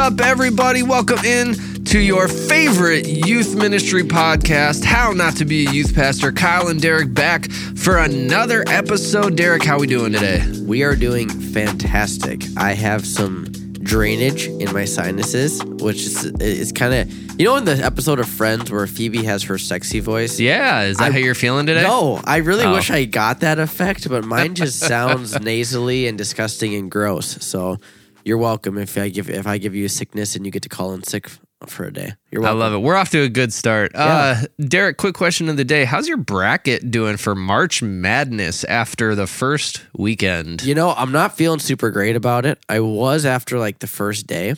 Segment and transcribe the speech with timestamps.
[0.00, 0.82] up, everybody?
[0.82, 6.32] Welcome in to your favorite youth ministry podcast, How Not to Be a Youth Pastor.
[6.32, 9.36] Kyle and Derek back for another episode.
[9.36, 10.42] Derek, how are we doing today?
[10.62, 12.42] We are doing fantastic.
[12.56, 13.44] I have some
[13.82, 18.28] drainage in my sinuses, which is is kind of you know in the episode of
[18.28, 20.40] Friends where Phoebe has her sexy voice.
[20.40, 21.82] Yeah, is that I- how you're feeling today?
[21.82, 22.72] No, I really Oh.
[22.72, 27.36] wish I got that effect, but mine just sounds nasally and disgusting and gross.
[27.44, 27.78] So
[28.24, 30.68] you're welcome if I give if I give you a sickness and you get to
[30.68, 31.28] call in sick
[31.66, 32.12] for a day.
[32.30, 32.60] You're welcome.
[32.60, 32.78] I love it.
[32.78, 33.92] We're off to a good start.
[33.94, 35.84] Uh, Derek, quick question of the day.
[35.84, 40.62] How's your bracket doing for March Madness after the first weekend?
[40.62, 42.58] You know, I'm not feeling super great about it.
[42.68, 44.54] I was after like the first day.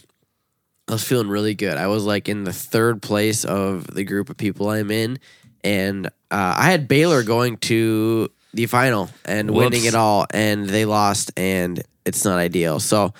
[0.89, 1.77] I was feeling really good.
[1.77, 5.19] I was like in the third place of the group of people I'm in,
[5.65, 10.85] and uh, I had Baylor going to the final and winning it all, and they
[10.85, 12.81] lost, and it's not ideal.
[12.81, 13.15] So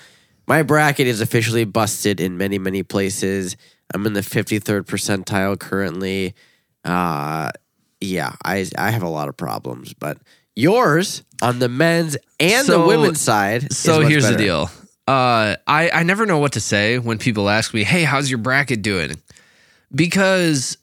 [0.47, 3.55] my bracket is officially busted in many, many places.
[3.93, 6.33] I'm in the 53rd percentile currently.
[6.83, 7.49] Uh,
[8.01, 10.17] yeah, I I have a lot of problems, but
[10.55, 13.71] yours on the men's and So- the women's side.
[13.73, 14.69] So here's the deal.
[15.07, 18.39] Uh, I I never know what to say when people ask me, "Hey, how's your
[18.39, 19.15] bracket doing?"
[19.93, 20.77] Because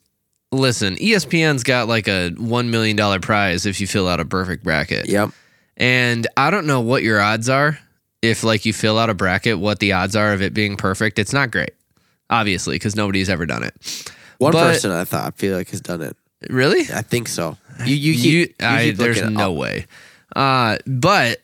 [0.53, 4.63] listen, ESPN's got like a one million dollar prize if you fill out a perfect
[4.65, 5.31] bracket, Yep.
[5.77, 7.79] and I don't know what your odds are.
[8.23, 11.19] If like you fill out a bracket, what the odds are of it being perfect?
[11.19, 11.73] It's not great,
[12.29, 14.13] obviously, because nobody's ever done it.
[14.39, 16.17] One But- person I thought I feel like has done it.
[16.49, 16.81] Really?
[16.95, 17.57] I think so.
[17.85, 19.59] You you, you, keep, you I, keep there's no up.
[19.59, 19.87] way.
[20.35, 21.39] Uh, but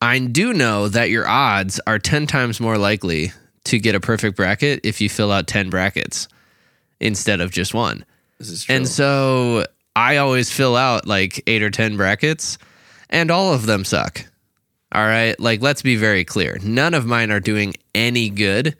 [0.00, 3.32] I do know that your odds are 10 times more likely
[3.64, 6.28] to get a perfect bracket if you fill out 10 brackets
[7.00, 8.04] instead of just one.
[8.38, 8.74] This is true.
[8.76, 9.64] And so
[9.94, 12.58] I always fill out like eight or 10 brackets,
[13.10, 14.24] and all of them suck.
[14.92, 15.38] All right.
[15.38, 16.58] Like, let's be very clear.
[16.62, 18.76] None of mine are doing any good.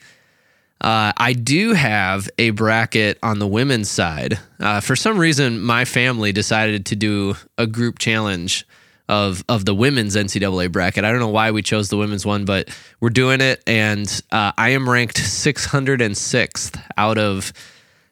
[0.80, 4.38] Uh, I do have a bracket on the women's side.
[4.60, 8.66] Uh, for some reason, my family decided to do a group challenge
[9.08, 11.04] of of the women's NCAA bracket.
[11.04, 12.68] I don't know why we chose the women's one, but
[13.00, 17.52] we're doing it, and uh, I am ranked 606th out of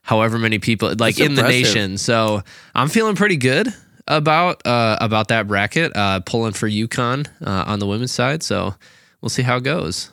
[0.03, 1.99] however many people like That's in the nation.
[1.99, 2.43] So
[2.75, 3.73] I'm feeling pretty good
[4.09, 5.95] about uh, about that bracket.
[5.97, 8.75] Uh, pulling for UConn uh, on the women's side, so
[9.21, 10.11] we'll see how it goes.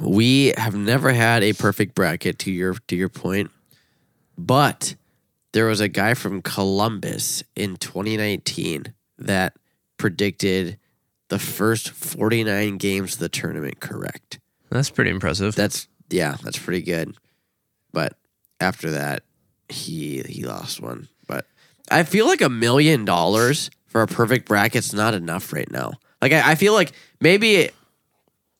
[0.00, 3.50] we have never had a perfect bracket to your to your point,
[4.36, 4.94] but
[5.52, 9.54] there was a guy from Columbus in 2019 that
[9.96, 10.78] predicted
[11.28, 14.38] the first 49 games of the tournament correct.
[14.70, 15.54] That's pretty impressive.
[15.54, 17.14] That's yeah, that's pretty good.
[17.92, 18.14] But
[18.60, 19.22] after that,
[19.68, 21.08] he he lost one.
[21.90, 25.92] I feel like a million dollars for a perfect bracket's not enough right now.
[26.20, 27.70] Like I, I feel like maybe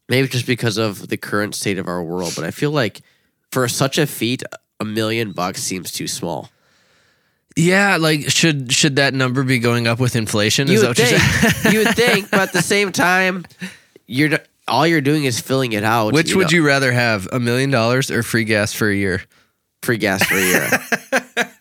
[0.09, 3.03] maybe just because of the current state of our world, but I feel like
[3.51, 4.43] for such a feat,
[4.81, 6.51] a million bucks seems too small.
[7.57, 10.69] Yeah, like should should that number be going up with inflation?
[10.69, 13.45] Is You that would what you're think, you would think, but at the same time,
[14.07, 16.13] you're all you're doing is filling it out.
[16.13, 19.23] Which would know, you rather have, a million dollars or free gas for a year?
[19.83, 20.69] free gas for a year?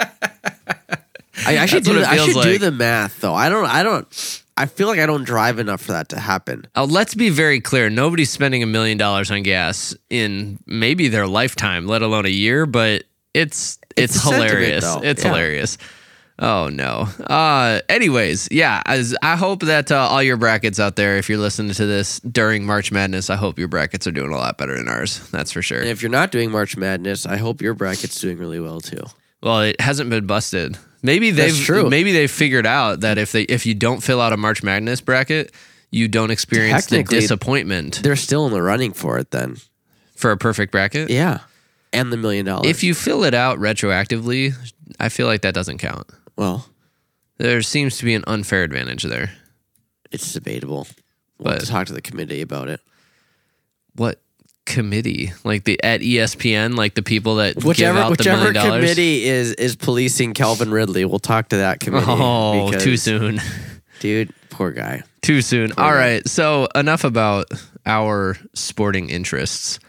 [1.47, 1.99] I, I should That's what do.
[2.01, 2.61] it I feels should do like.
[2.61, 3.33] the math though.
[3.33, 3.65] I don't.
[3.65, 4.43] I don't.
[4.59, 6.65] I feel like I don't drive enough for that to happen.
[6.75, 7.89] Uh, let's be very clear.
[7.91, 12.65] Nobody's spending a million dollars on gas in maybe their lifetime, let alone a year.
[12.65, 13.03] But
[13.35, 14.83] it's it's, It's a sentiment, hilarious.
[14.83, 15.01] though.
[15.03, 15.29] It's Yeah.
[15.29, 15.77] hilarious.
[16.39, 17.07] Oh no.
[17.19, 18.81] Uh, anyways, yeah.
[18.85, 22.19] As I hope that uh, all your brackets out there, if you're listening to this
[22.19, 25.19] during March Madness, I hope your brackets are doing a lot better than ours.
[25.31, 25.79] That's for sure.
[25.79, 29.01] And if you're not doing March Madness, I hope your bracket's doing really well too.
[29.41, 30.77] Well, it hasn't been busted.
[31.07, 31.89] Maybe they've That's true.
[31.89, 35.01] maybe they've figured out that if they if you don't fill out a March Madness
[35.01, 35.51] bracket,
[35.89, 39.57] you don't experience the Technically- disappointment They're still in the running for it then.
[40.15, 41.09] for a perfect bracket.
[41.09, 41.39] Yeah,
[41.93, 42.69] and the million dollars.
[42.69, 44.53] If you fill it out retroactively,
[44.99, 46.07] I feel like that doesn't count.
[46.35, 46.67] well,
[47.39, 49.31] There seems to be an unfair advantage there.
[50.11, 50.87] it's debatable.
[51.39, 52.81] We'll have But- to talk to the committee about it.
[53.95, 54.19] What
[54.67, 55.31] committee?
[55.43, 58.81] Like the at ESPN, like the people that give Whichever out the whichever million dollars?
[58.83, 62.05] committee is is policing Calvin Ridley, we'll talk to that committee.
[62.07, 63.39] Oh, because, too soon.
[63.99, 64.31] dude.
[64.51, 65.01] Poor guy.
[65.21, 65.71] Too soon.
[65.71, 65.97] Poor All guy.
[65.97, 66.27] right.
[66.27, 67.47] So enough about
[67.85, 69.79] our sporting interests.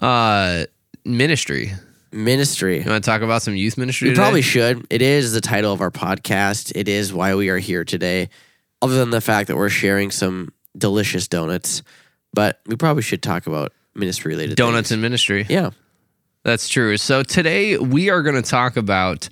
[0.00, 0.64] Uh
[1.04, 1.72] ministry.
[2.12, 2.82] Ministry.
[2.82, 4.08] You want to talk about some youth ministry?
[4.08, 4.22] We today?
[4.22, 4.86] probably should.
[4.90, 6.72] It is the title of our podcast.
[6.74, 8.28] It is why we are here today.
[8.82, 11.82] Other than the fact that we're sharing some delicious donuts,
[12.34, 14.92] but we probably should talk about ministry related donuts things.
[14.92, 15.46] and ministry.
[15.48, 15.70] yeah.
[16.44, 16.96] That's true.
[16.96, 19.28] So today we are going to talk about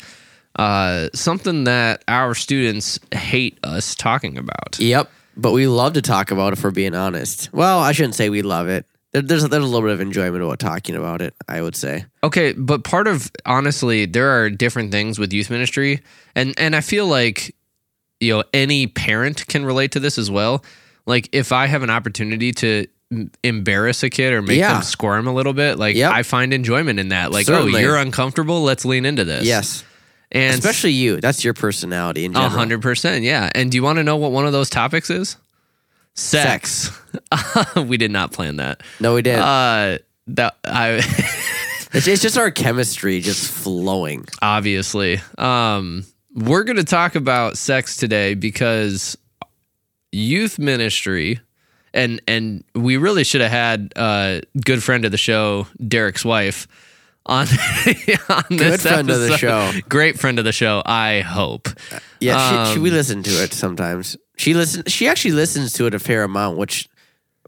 [0.55, 4.79] uh, something that our students hate us talking about.
[4.79, 5.11] Yep.
[5.37, 6.63] But we love to talk about it.
[6.63, 7.53] we're being honest.
[7.53, 8.87] Well, I shouldn't say we love it.
[9.13, 11.35] there, there's there's a little bit of enjoyment about talking about it.
[11.49, 12.05] I would say.
[12.23, 16.03] Okay, but part of honestly, there are different things with youth ministry,
[16.37, 17.57] and and I feel like
[18.21, 20.65] you know any parent can relate to this as well.
[21.07, 22.87] Like if I have an opportunity to
[23.43, 24.75] embarrass a kid or make Yeah.
[24.75, 26.13] them squirm a little bit, like Yep.
[26.13, 27.33] I find enjoyment in that.
[27.33, 29.45] Like, oh, you're uncomfortable, let's lean into this.
[29.45, 29.83] Yes,
[30.31, 31.21] and especially you.
[31.21, 32.51] That's your personality in a general.
[32.51, 33.51] hundred percent, yeah.
[33.55, 35.37] And do you want to know what one of those topics is?
[36.15, 36.91] Sex.
[37.77, 38.83] we did not plan that.
[39.01, 39.41] No, we didn't.
[39.43, 39.99] Uh,
[40.29, 40.95] that I.
[41.93, 44.27] it's, it's just our chemistry just flowing.
[44.43, 45.21] obviously.
[45.39, 46.05] Um,
[46.35, 49.17] we're going to talk about sex today because
[50.13, 51.41] youth ministry,
[51.93, 56.67] and and we really should have had a good friend of the show, Derek's wife,
[57.27, 57.47] on,
[58.29, 59.73] on this good friend of the show.
[59.89, 60.83] Great friend of the show.
[60.85, 61.69] I hope.
[62.21, 64.17] Yeah, she, she, Um, we listen to it sometimes.
[64.37, 64.85] She listen.
[64.87, 66.89] She actually listens to it a fair amount, which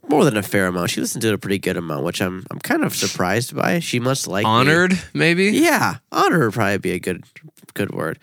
[0.09, 0.91] more than a fair amount.
[0.91, 3.79] She listens to it a pretty good amount, which I'm I'm kind of surprised by.
[3.81, 4.51] She must like me.
[4.51, 5.47] Honored, maybe.
[5.47, 7.25] Yeah, honor would probably be a good
[7.75, 8.19] good word.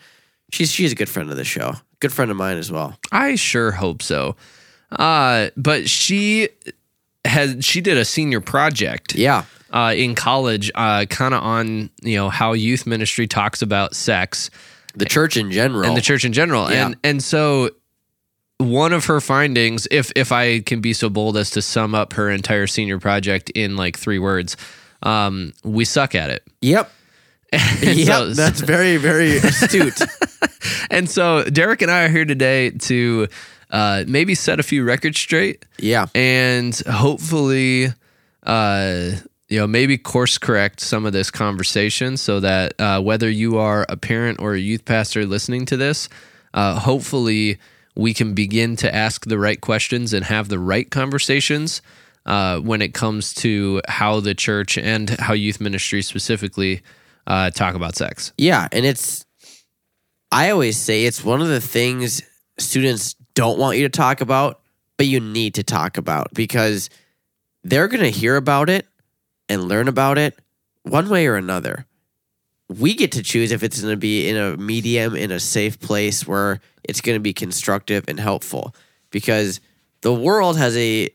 [0.52, 1.74] She's she's a good friend of the show.
[2.00, 2.96] Good friend of mine as well.
[3.12, 4.36] I sure hope so.
[4.92, 6.48] Uh, but she
[7.24, 9.14] has she did a senior project.
[9.14, 13.94] Yeah, uh, in college, uh, kind of on you know how youth ministry talks about
[13.94, 14.50] sex
[14.96, 15.84] the church in general.
[15.84, 16.86] and the church in general, Yeah.
[16.86, 17.70] and and so
[18.58, 22.14] one of her findings, if if I can be so bold as to sum up
[22.14, 24.56] her entire senior project in like three words,
[25.02, 26.42] um, we suck at it.
[26.60, 26.90] Yep.
[27.82, 28.06] Yep.
[28.06, 30.00] so- that's very very astute.
[30.90, 33.28] and so Derek and I are here today to
[33.70, 35.64] uh, maybe set a few records straight.
[35.78, 36.06] yeah.
[36.14, 37.88] and hopefully
[38.44, 39.10] uh
[39.48, 43.84] you know maybe course correct some of this conversation so that uh, whether you are
[43.88, 46.08] a parent or a youth pastor listening to this
[46.54, 47.58] uh, hopefully
[47.96, 51.82] we can begin to ask the right questions and have the right conversations
[52.26, 56.80] uh, when it comes to how the church and how youth ministry specifically
[57.26, 59.26] uh, talk about sex Yeah, and it's
[60.32, 62.22] I always say it's one of the things
[62.58, 64.60] students don't want you to talk about,
[64.96, 66.90] but you need to talk about because
[67.62, 68.86] they're going to hear about it
[69.48, 70.38] and learn about it
[70.82, 71.86] one way or another.
[72.68, 75.80] We get to choose if it's going to be in a medium in a safe
[75.80, 78.74] place where it's going to be constructive and helpful
[79.10, 79.60] because
[80.02, 81.08] the world has a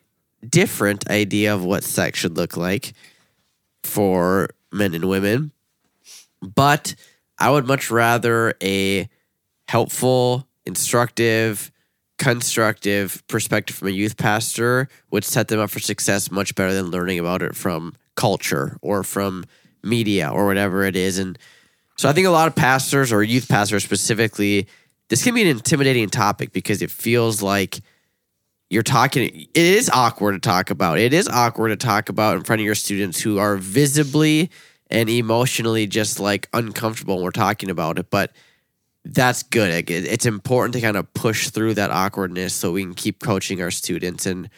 [0.48, 2.94] different idea of what sex should look like
[3.84, 5.52] for men and women
[6.54, 6.96] but
[7.38, 9.10] I would much rather a
[9.68, 11.72] helpful, instructive,
[12.18, 16.86] constructive perspective from a youth pastor would set them up for success much better than
[16.86, 19.46] learning about it from culture or from
[19.84, 21.18] media or whatever it is.
[21.18, 21.38] And
[21.98, 24.68] so I think a lot of pastors or youth pastors specifically,
[25.10, 27.80] this can be an intimidating topic because it feels like
[28.70, 32.44] you're talking it is awkward to talk about it is awkward to talk about in
[32.44, 34.50] front of your students who are visibly
[34.90, 38.32] and emotionally just like uncomfortable when we're talking about it but
[39.06, 39.90] that's good.
[39.90, 43.62] It- it's important to kind of push through that awkwardness so we can keep coaching
[43.62, 44.26] our students.
[44.26, 44.50] And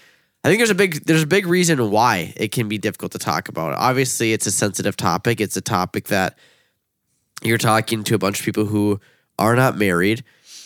[0.43, 3.19] i think there's a big there's a big reason why it can be difficult to
[3.19, 3.73] talk about.
[3.73, 5.41] Obviously it's a sensitive topic.
[5.41, 6.37] It's a topic that
[7.43, 8.99] you're talking to a bunch of people who
[9.37, 10.23] are not married.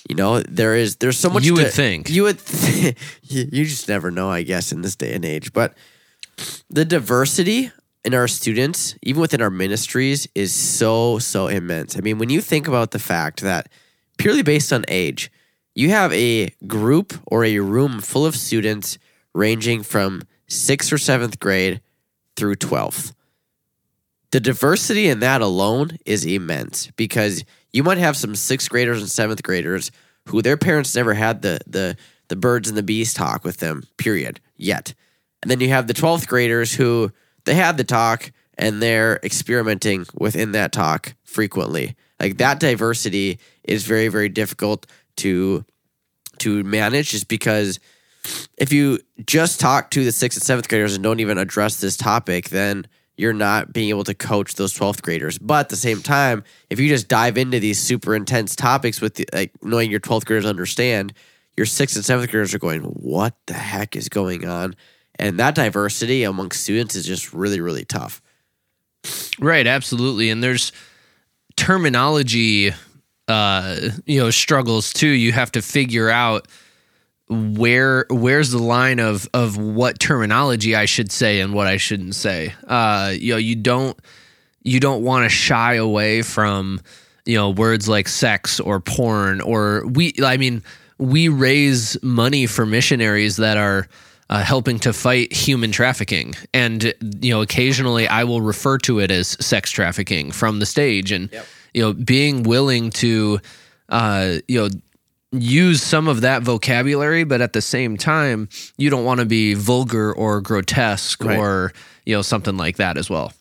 [0.10, 2.10] You know there is there's so much You would to- think.
[2.10, 5.52] you would th- you you just never know i guess in this day and age.
[5.54, 5.74] But
[6.70, 7.72] the diversity
[8.04, 11.98] in our students even within our ministries is so so immense.
[11.98, 13.70] I mean when you think about the fact that
[14.18, 15.32] purely based on age
[15.74, 18.98] you have a group or a room full of students
[19.34, 21.80] ranging from 6th or 7th grade
[22.36, 23.14] through 12th
[24.32, 27.44] the diversity in that alone is immense because
[27.74, 29.92] you might have some sixth graders and seventh graders
[30.28, 31.98] who their parents never had the the
[32.30, 34.94] the birds and the bees talk with them period yet.
[35.42, 37.12] And then you have the 12th graders who
[37.46, 43.86] they had the talk and they're experimenting within that talk frequently like that diversity is
[43.86, 45.66] very very difficult to
[46.38, 47.80] to manage just because
[48.58, 51.98] if you just talk to the sixth and seventh graders and don't even address this
[51.98, 55.38] topic, then you're not being able to coach those 12th graders.
[55.38, 59.16] But at the same time, if you just dive into these super intense topics with
[59.16, 61.14] the, like knowing your 12th graders understand,
[61.58, 64.76] your sixth and seventh graders are going, what the heck is going on?
[65.22, 68.22] And that diversity amongst students is just really, really tough.
[69.40, 70.30] Right, absolutely.
[70.30, 70.72] And there's
[71.56, 72.74] terminology
[73.28, 75.08] uh you know struggles too.
[75.08, 76.48] You have to figure out
[77.30, 82.16] where where's the line of of what terminology I should say and what I shouldn't
[82.16, 82.54] say.
[82.68, 83.98] Uh you know, you don't
[84.64, 86.82] you don't want to shy away from
[87.26, 90.64] you know words like sex or porn or we I mean
[90.98, 93.88] we raise money for missionaries that are
[94.32, 96.34] uh, helping to fight human trafficking.
[96.54, 101.12] And, you know, occasionally I will refer to it as sex trafficking from the stage.
[101.12, 101.46] And, Yep.
[101.74, 103.40] you know, being willing to,
[103.90, 104.70] uh, you know,
[105.34, 109.54] use some of that vocabulary, but at the same time, you don't want to be
[109.54, 111.38] vulgar or grotesque Right.
[111.38, 111.72] or,
[112.06, 113.34] you know, something like that as well.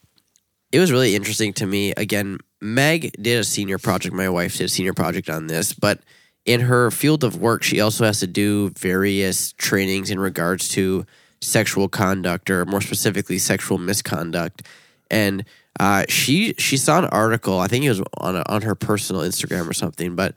[0.73, 1.93] it was really interesting to me.
[1.97, 4.15] Again, Meg did a senior project.
[4.15, 5.99] My wife did a senior project on this, but
[6.45, 11.05] in her field of work, she also has to do various trainings in regards to
[11.41, 14.67] sexual conduct, or more specifically, sexual misconduct.
[15.11, 15.45] And
[15.79, 17.59] uh, she she saw an article.
[17.59, 20.35] I think it was on a, on her personal Instagram or something, but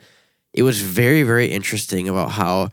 [0.54, 2.70] it was very very interesting about how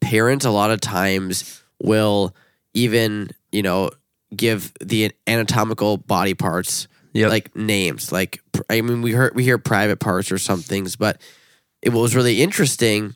[0.00, 2.34] parents a lot of times will
[2.74, 3.90] even you know
[4.34, 7.28] give the anatomical body parts Yep.
[7.28, 8.40] like names like
[8.70, 11.20] i mean we heard we hear private parts or some things but
[11.82, 13.14] it was really interesting.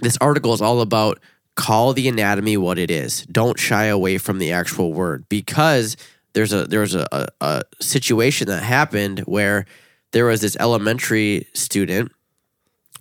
[0.00, 1.20] This article is all about
[1.56, 3.26] call the anatomy what it is.
[3.26, 5.96] Don't shy away from the actual word because
[6.32, 9.66] there's a there's a, a, a situation that happened where
[10.12, 12.12] there was this elementary student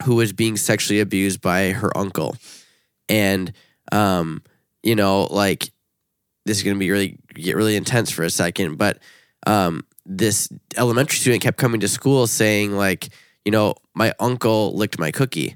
[0.04, 2.36] who was being sexually abused by her uncle.
[3.08, 3.54] And
[3.92, 4.42] um
[4.84, 5.72] you know like
[6.46, 9.00] this is going to be really get really intense for a second but
[9.46, 13.10] um this elementary student kept coming to school saying like
[13.48, 15.56] you know my uncle licked my cookie.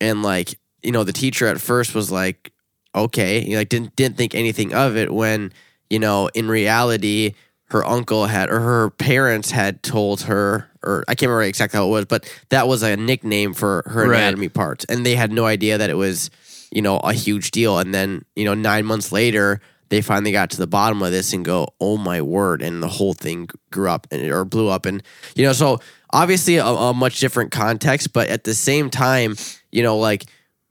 [0.00, 2.52] And like you know the teacher at first was like
[2.94, 5.52] okay you know, like didn't didn't think anything of it when
[5.90, 7.34] you know in reality
[7.70, 11.88] her uncle had or her parents had told her or I can't remember exactly how
[11.88, 12.20] it was but
[12.50, 14.20] that was a nickname for her Right.
[14.20, 16.30] anatomy parts and they had no idea that it was
[16.70, 17.78] you know a huge deal.
[17.80, 19.60] And then you know 9 months later
[19.90, 22.62] they finally got to the bottom of this and go oh my word.
[22.62, 24.86] And the whole thing grew up and or blew up.
[24.86, 25.02] And
[25.34, 29.36] you know so obviously a, a much different context but at the same time
[29.70, 30.24] you know like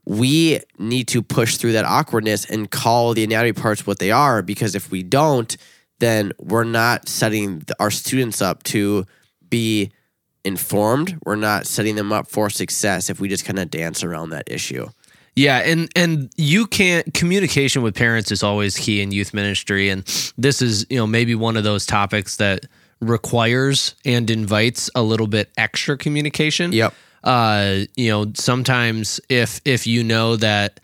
[0.06, 4.42] we need to push through that awkwardness and call the anatomy parts what they are
[4.42, 5.58] because if we don't
[6.00, 9.06] then we're not setting our students up to
[9.50, 9.92] be
[10.48, 11.20] informed.
[11.26, 14.46] We're not setting them up for success if we just kind of dance around that
[14.48, 14.88] issue.
[15.36, 20.04] Yeah, and and you can't communication with parents is always key in youth ministry and
[20.36, 22.66] this is, you know, maybe one of those topics that
[23.00, 26.72] requires and invites a little bit extra communication.
[26.72, 26.94] Yep.
[27.24, 30.80] Uh, you know, sometimes if if you know that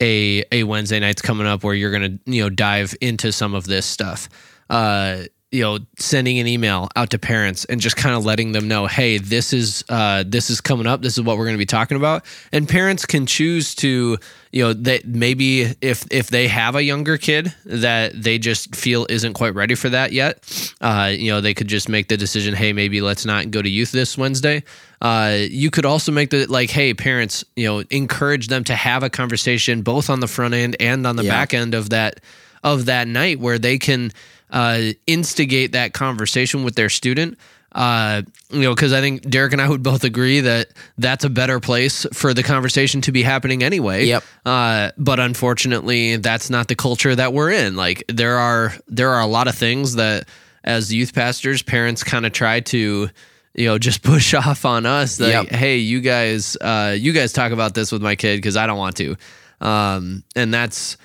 [0.00, 3.66] a a Wednesday night's coming up where you're to, you know, dive into some of
[3.66, 4.28] this stuff.
[4.70, 8.66] Uh you know, sending an email out to parents and just kind of letting them
[8.66, 11.02] know, hey, this is uh, this is coming up.
[11.02, 12.24] This is what we're going to be talking about.
[12.52, 14.16] And parents can choose to,
[14.50, 19.06] you know, that maybe if if they have a younger kid that they just feel
[19.10, 22.54] isn't quite ready for that yet, uh, you know, they could just make the decision,
[22.54, 24.64] hey, maybe let's not go to youth this Wednesday.
[25.02, 29.02] Uh, you could also make the like, hey, parents, you know, encourage them to have
[29.02, 31.30] a conversation both on the front end and on the Yeah.
[31.32, 32.20] back end of that
[32.64, 34.12] of that night where they can
[34.52, 37.38] uh, instigate that conversation with their student.
[37.74, 40.68] Uh, you know, because I think Derek and I would both agree that
[40.98, 44.04] that's a better place for the conversation to be happening anyway.
[44.04, 44.24] Yep.
[44.44, 47.74] Uh, but unfortunately, that's not the culture that we're in.
[47.74, 50.28] Like there are there are a lot of things that
[50.62, 53.08] as youth pastors, parents kind of try to
[53.54, 55.48] you know just push off on us like Yep.
[55.50, 58.78] hey you guys uh you guys talk about this with my kid because i don't
[58.78, 59.14] want to
[59.60, 60.96] um and that's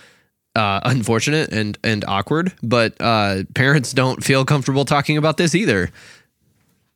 [0.58, 5.92] uh, unfortunate and and awkward, but uh, parents don't feel comfortable talking about this either,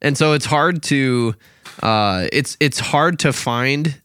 [0.01, 1.35] and so it's hard to
[1.83, 4.01] uh, it's it's hard to find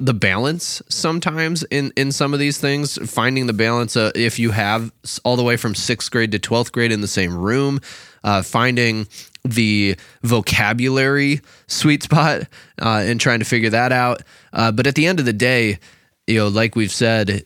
[0.00, 2.98] the balance sometimes in in some of these things.
[3.08, 4.92] Finding the balance uh, if you have
[5.24, 7.80] all the way from sixth grade to twelfth grade in the same room,
[8.24, 9.06] uh, finding
[9.44, 12.42] the vocabulary sweet spot
[12.82, 14.22] uh, and trying to figure that out.
[14.52, 15.78] Uh, but at the end of the day,
[16.26, 17.44] you know, like we've said,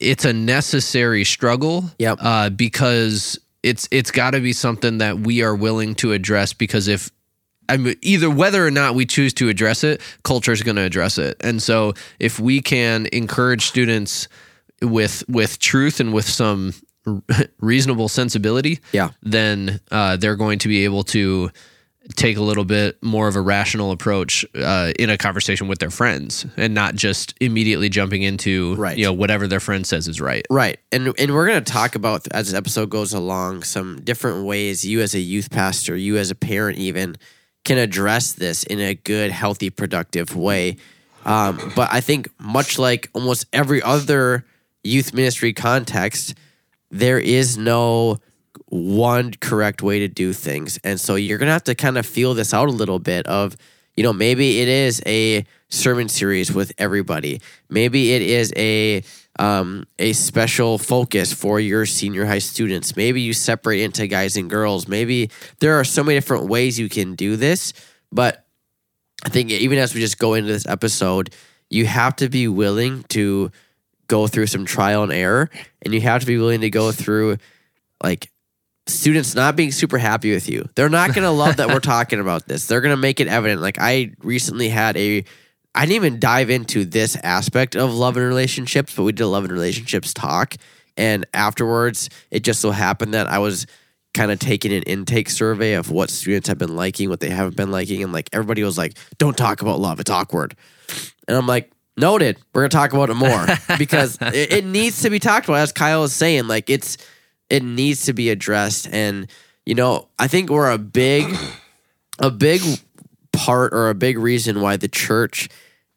[0.00, 1.84] it's a necessary struggle.
[1.98, 2.18] Yep.
[2.20, 6.52] Uh, because it's it's got to be something that we are willing to address.
[6.52, 7.10] Because if
[7.68, 10.82] I mean, either whether or not we choose to address it, culture is going to
[10.82, 11.36] address it.
[11.40, 14.26] And so, if we can encourage students
[14.82, 16.72] with with truth and with some
[17.60, 19.10] reasonable sensibility, Yeah.
[19.22, 21.50] then uh, they're going to be able to
[22.16, 25.90] take a little bit more of a rational approach uh, in a conversation with their
[25.90, 28.96] friends and not just immediately jumping into Right.
[28.98, 30.46] you know whatever their friend says is right.
[30.50, 30.78] Right.
[30.92, 34.84] And and we're going to talk about as this episode goes along some different ways
[34.84, 37.16] you as a youth pastor, you as a parent even
[37.64, 40.76] can address this in a good, healthy, productive way.
[41.26, 44.46] Um, but I think much like almost every other
[44.82, 46.34] youth ministry context,
[46.90, 48.18] there is no
[48.70, 50.78] one correct way to do things.
[50.82, 53.26] And so you're going to have to kind of feel this out a little bit
[53.26, 53.56] of,
[53.94, 57.40] you know, maybe it is a sermon series with everybody.
[57.68, 59.02] Maybe it is a
[59.38, 62.96] um, a special focus for your senior high students.
[62.96, 64.86] Maybe you separate into guys and girls.
[64.86, 67.72] Maybe there are so many different ways you can do this.
[68.12, 68.44] But
[69.24, 71.34] I think even as we just go into this episode,
[71.70, 73.50] you have to be willing to
[74.08, 75.48] go through some trial and error,
[75.82, 77.38] and you have to be willing to go through
[78.02, 78.30] like
[78.92, 80.68] students not being super happy with you.
[80.74, 82.66] They're not going to love that we're talking about this.
[82.66, 83.60] They're going to make it evident.
[83.60, 85.24] Like I recently had a
[85.74, 89.28] I didn't even dive into this aspect of love and relationships, but we did a
[89.28, 90.56] love and relationships talk.
[90.96, 93.66] And afterwards, it just so happened that I was
[94.12, 97.56] kind of taking an intake survey of what students have been liking, what they haven't
[97.56, 98.02] been liking.
[98.02, 100.56] And like everybody was like, don't talk about love, it's awkward.
[101.28, 103.46] And I'm like, noted, we're going to talk about it more
[103.78, 105.58] because it, it needs to be talked about.
[105.58, 106.96] As Kyle was saying, like it's,
[107.50, 108.88] it needs to be addressed.
[108.92, 109.26] And,
[109.66, 111.36] you know, I think we're a big,
[112.18, 112.62] a big
[113.32, 115.48] part or a big reason why the church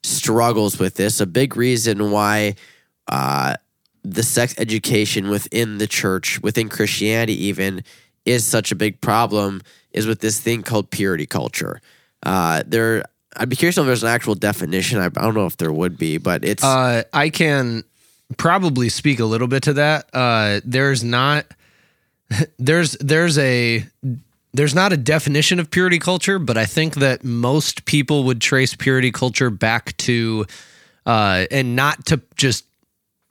[0.04, 2.56] struggles with this, a big reason why
[3.08, 3.56] uh,
[4.04, 7.84] the sex education within the church, within Christianity, even
[8.26, 11.80] is such a big problem, is with this thing called purity culture.
[12.24, 13.04] Uh, there,
[13.38, 15.00] I'd be curious if there's an actual definition.
[15.00, 16.64] I, I don't know if there would be, but it's.
[16.64, 17.84] Uh, I can
[18.38, 20.10] probably speak a little bit to that.
[20.14, 21.46] Uh, there's not.
[22.58, 23.86] There's there's a
[24.54, 28.76] there's not a definition of purity culture, but I think that most people would trace
[28.76, 30.46] purity culture back to,
[31.06, 32.66] uh, and not to just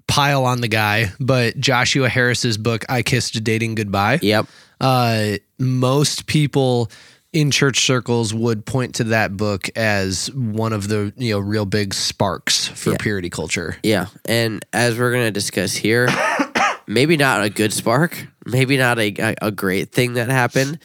[0.09, 4.19] pile on the guy, but Joshua Harris's book, I Kissed Dating Goodbye.
[4.21, 4.47] Yep.
[4.81, 6.91] Uh, most people
[7.33, 11.65] in church circles would point to that book as one of the you know real
[11.65, 12.97] big sparks for Yeah.
[12.99, 13.77] purity culture.
[13.83, 16.09] Yeah, and as we're gonna discuss here,
[16.87, 20.79] maybe not a good spark, maybe not a a, great thing that happened.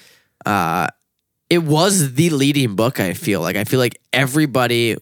[0.45, 0.87] Uh,
[1.49, 2.99] it was the leading book.
[2.99, 4.95] I feel like I feel like everybody,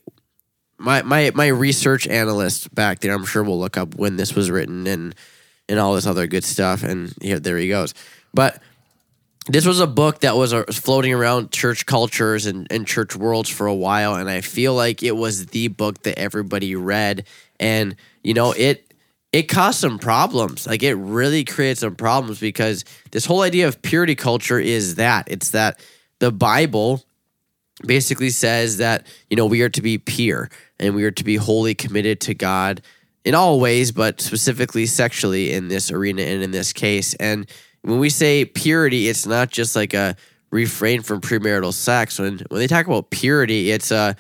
[0.80, 4.50] my my my research analyst back there, I'm sure will look up when this was
[4.50, 5.14] written and
[5.70, 6.84] and all this other good stuff.
[6.84, 7.94] And here there he goes.
[8.34, 8.62] But
[9.48, 13.50] this was a book that was uh, floating around church cultures and, and church worlds
[13.50, 17.26] for a while and i feel like it was the book that everybody read.
[17.60, 18.94] And you know it
[19.32, 20.66] it caused some problems.
[20.66, 25.28] Like it really created some problems because this whole idea of purity culture is that.
[25.30, 25.80] It's that
[26.20, 27.04] the bible
[27.86, 31.36] basically says that you know we are to be pure and we are to be
[31.36, 32.82] wholly committed to god
[33.26, 37.14] in all ways but specifically sexually in this arena and in this case.
[37.16, 37.48] And
[37.86, 40.16] when we say purity it's not just like a
[40.52, 44.14] refrain from premarital sex when when they talk about purity it's uh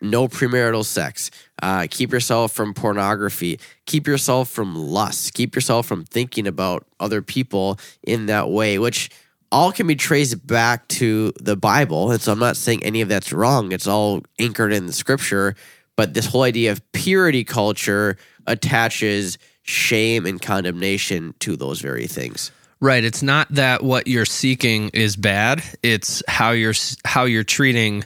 [0.00, 1.30] no premarital sex
[1.62, 7.22] uh, keep yourself from pornography keep yourself from lust keep yourself from thinking about other
[7.22, 9.10] people in that way which
[9.52, 12.10] all can be traced back to the Bible.
[12.10, 13.70] And so I'm not saying any of that's wrong.
[13.70, 15.54] It's all anchored in the scripture.
[15.94, 18.16] But this whole idea of purity culture
[18.48, 22.50] attaches shame and condemnation to those very things.
[22.84, 23.02] Right.
[23.02, 25.62] It's not that what you're seeking is bad.
[25.82, 26.74] It's how you're
[27.06, 28.04] how you're treating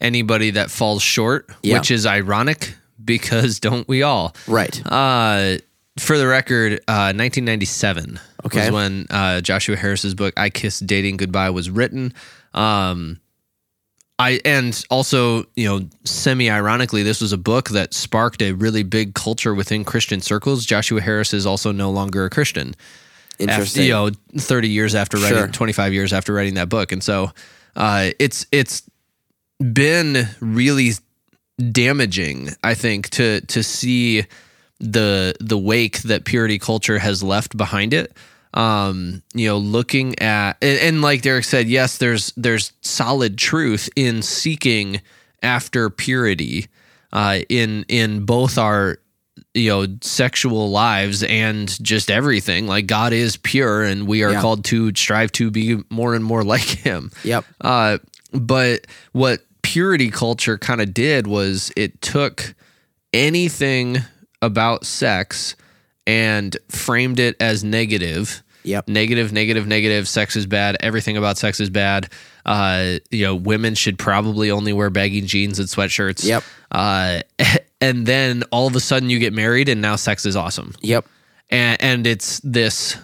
[0.00, 1.78] anybody that falls short, Yeah.
[1.78, 4.34] which is ironic because don't we all?
[4.48, 4.82] Right.
[4.84, 5.58] Uh,
[6.00, 8.62] for the record, uh, 1997 Okay.
[8.64, 12.12] was when uh, Joshua Harris's book "I Kissed Dating Goodbye" was written.
[12.52, 13.20] Um,
[14.18, 18.82] I and also you know semi ironically, this was a book that sparked a really
[18.82, 20.66] big culture within Christian circles.
[20.66, 22.74] Joshua Harris is also no longer a Christian.
[23.40, 25.48] After, you know, 30 years after writing, Sure.
[25.48, 27.32] 25 years after writing that book, and so
[27.74, 28.82] uh, it's it's
[29.72, 30.92] been really
[31.72, 34.24] damaging, I think, to to see
[34.80, 38.16] the the wake that purity culture has left behind it.
[38.54, 43.88] Um, you know, looking at and, and like Derek said, yes, there's there's solid truth
[43.96, 45.00] in seeking
[45.42, 46.66] after purity
[47.12, 48.98] uh, in in both our
[49.56, 52.66] you know sexual lives and just everything.
[52.66, 54.40] Like God is pure, and we are Yeah.
[54.40, 57.10] called to strive to be more and more like Him.
[57.24, 57.44] yep.
[57.60, 57.98] Uh,
[58.32, 62.54] but what purity culture kind of did was it took
[63.12, 63.98] anything
[64.42, 65.56] about sex
[66.06, 68.42] and framed it as negative.
[68.64, 68.88] Yep.
[68.88, 70.08] Negative, negative, negative.
[70.08, 70.76] Sex is bad.
[70.80, 72.08] Everything about sex is bad.
[72.44, 76.24] Uh, you know, women should probably only wear baggy jeans and sweatshirts.
[76.24, 76.42] Yep.
[76.72, 77.20] Uh,
[77.80, 81.06] and then all of a sudden you get married and now sex is awesome Yep.
[81.50, 82.96] and, and it's this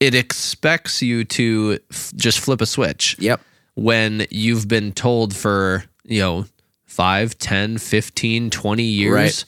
[0.00, 3.40] it expects you to f- just flip a switch Yep.
[3.74, 6.44] when you've been told for you know
[6.86, 9.44] 5 10 15 20 years Right.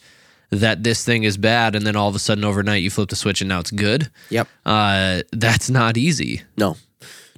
[0.61, 3.15] that this thing is bad and then all of a sudden overnight you flip the
[3.15, 4.47] switch and now it's good Yep.
[4.65, 6.77] uh, that's not easy No,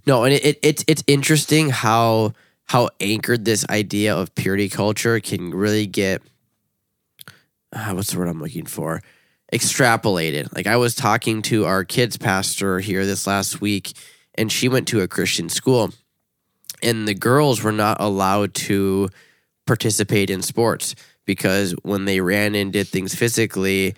[0.06, 2.34] no, and it, it it's it's interesting how
[2.66, 6.22] how anchored this idea of purity culture can really get.
[7.78, 9.02] Uh, what's the word I'm looking for?
[9.54, 10.54] extrapolated.
[10.54, 13.94] Like I was talking to our kids pastor here this last week,
[14.36, 15.92] and she went to a Christian school,
[16.84, 19.08] and the girls were not allowed to
[19.66, 23.96] participate in sports because when they ran and did things physically,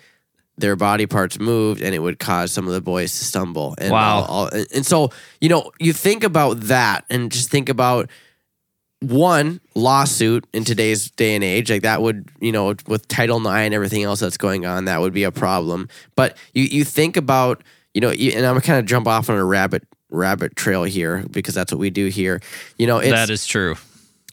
[0.56, 3.74] their body parts moved and it would cause some of the boys to stumble.
[3.78, 4.18] And Wow.
[4.20, 8.08] all- all- and- and so, you know, you think about that and just think about
[9.00, 13.46] one lawsuit in today's day and age like that would you know with title ix
[13.48, 15.88] and everything else that's going on that would be a problem.
[16.16, 17.62] But you you think about
[17.94, 20.84] you know you, and i'm gonna kind of jump off on a rabbit rabbit trail
[20.84, 22.40] here because that's what we do here.
[22.76, 23.76] You know it's that is true.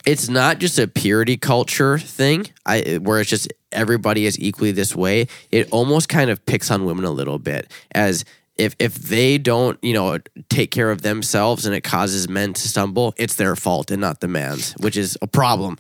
[0.05, 4.95] it's not just a purity culture thing I, where it's just everybody is equally this
[4.95, 5.27] way.
[5.49, 8.25] It almost kind of picks on women a little bit as
[8.57, 10.17] if if they don't you know
[10.49, 14.19] take care of themselves and it causes men to stumble it's their fault and not
[14.19, 15.77] the man's which is a problem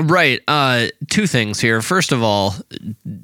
[0.00, 0.40] Right.
[0.48, 1.80] Uh, two things here.
[1.80, 2.54] First of all,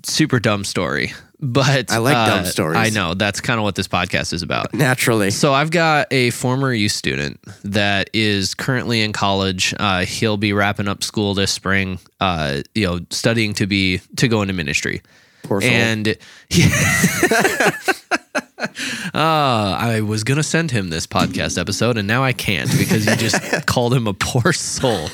[0.04, 2.78] super dumb story, but I like uh, dumb stories.
[2.78, 4.72] I know that's kind of what this podcast is about.
[4.72, 9.74] naturally So I've got a former youth student that is currently in college.
[9.80, 11.98] Uh, he'll be wrapping up school this spring.
[12.20, 15.02] Uh, you know, studying to be to go into ministry.
[15.42, 15.70] Poor soul.
[15.70, 16.16] And
[16.50, 16.62] he,
[18.61, 18.66] uh,
[19.14, 23.40] I was gonna send him this podcast episode, and now I can't because you just
[23.66, 25.09] called him a poor soul.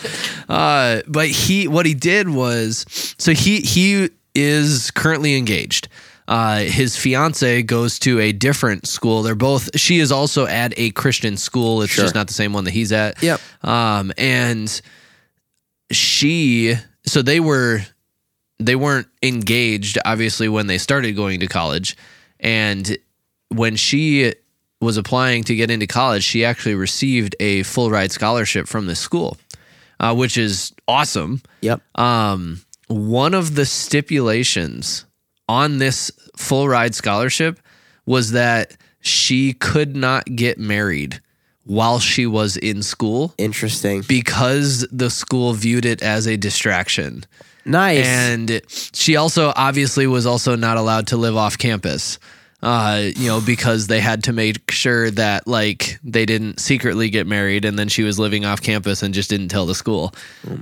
[0.48, 2.84] Uh, but he, what he did was,
[3.18, 5.88] so he he is currently engaged.
[6.28, 9.22] Uh, his fiance goes to a different school.
[9.22, 9.78] They're both.
[9.78, 11.82] She is also at a Christian school.
[11.82, 12.04] It's Sure.
[12.04, 13.22] just not the same one that he's at.
[13.22, 13.40] Yep.
[13.62, 14.80] Um, and
[15.92, 16.74] she,
[17.06, 17.80] so they were
[18.58, 21.94] they weren't engaged obviously when they started going to college
[22.40, 22.96] and
[23.48, 24.34] when she
[24.80, 28.96] was applying to get into college she actually received a full ride scholarship from the
[28.96, 29.36] school
[30.00, 35.06] uh, which is awesome yep um, one of the stipulations
[35.48, 37.60] on this full ride scholarship
[38.04, 41.20] was that she could not get married
[41.64, 47.24] while she was in school interesting because the school viewed it as a distraction.
[47.64, 52.18] nice And she also obviously was also not allowed to live off campus.
[52.62, 57.26] Uh, you know, because they had to make sure that like they didn't secretly get
[57.26, 60.12] married and then she was living off campus and just didn't tell the school.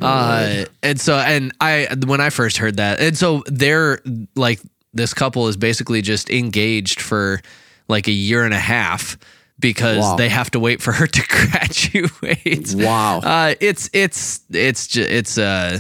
[0.03, 4.01] uh, and so and I when I first heard that, and so they're
[4.35, 4.61] like
[4.93, 7.41] this couple is basically just engaged for
[7.89, 9.17] like a year and a half
[9.61, 10.17] because Wow.
[10.17, 12.75] they have to wait for her to graduate.
[12.77, 13.21] Wow.
[13.21, 15.79] Uh, it's it's it's it's uh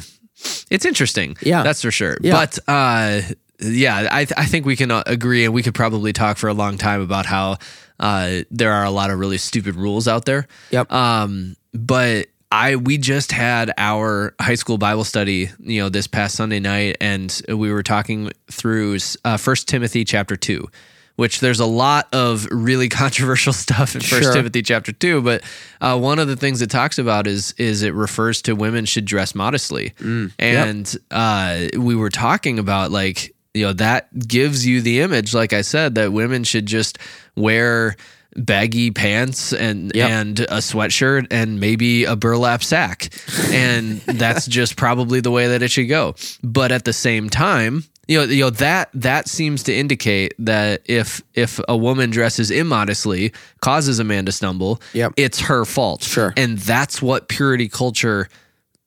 [0.70, 1.36] it's interesting.
[1.42, 1.62] Yeah.
[1.62, 2.16] that's for sure.
[2.20, 2.32] Yeah.
[2.34, 3.20] But uh,
[3.64, 6.48] yeah, I th- I think we can uh, agree, and we could probably talk for
[6.48, 7.58] a long time about how
[8.00, 10.46] uh there are a lot of really stupid rules out there.
[10.70, 10.90] Yep.
[10.92, 16.36] Um, but I we just had our high school Bible study, you know, this past
[16.36, 20.68] Sunday night, and we were talking through uh, First Timothy chapter two,
[21.16, 24.32] which there's a lot of really controversial stuff in First Sure.
[24.32, 25.20] Timothy chapter two.
[25.20, 25.42] But
[25.80, 29.04] uh, one of the things it talks about is is it refers to women should
[29.04, 29.92] dress modestly,
[30.38, 35.52] and uh, we were talking about like you know that gives you the image, like
[35.52, 36.98] I said, that women should just
[37.36, 37.96] wear
[38.36, 40.10] baggy pants and Yep.
[40.10, 43.10] and a sweatshirt and maybe a burlap sack
[43.52, 47.84] and that's just probably the way that it should go but at the same time
[48.08, 52.50] you know, you know that that seems to indicate that if if a woman dresses
[52.50, 55.12] immodestly causes a man to stumble Yep.
[55.16, 56.34] it's her fault Sure.
[56.36, 58.28] and that's what purity culture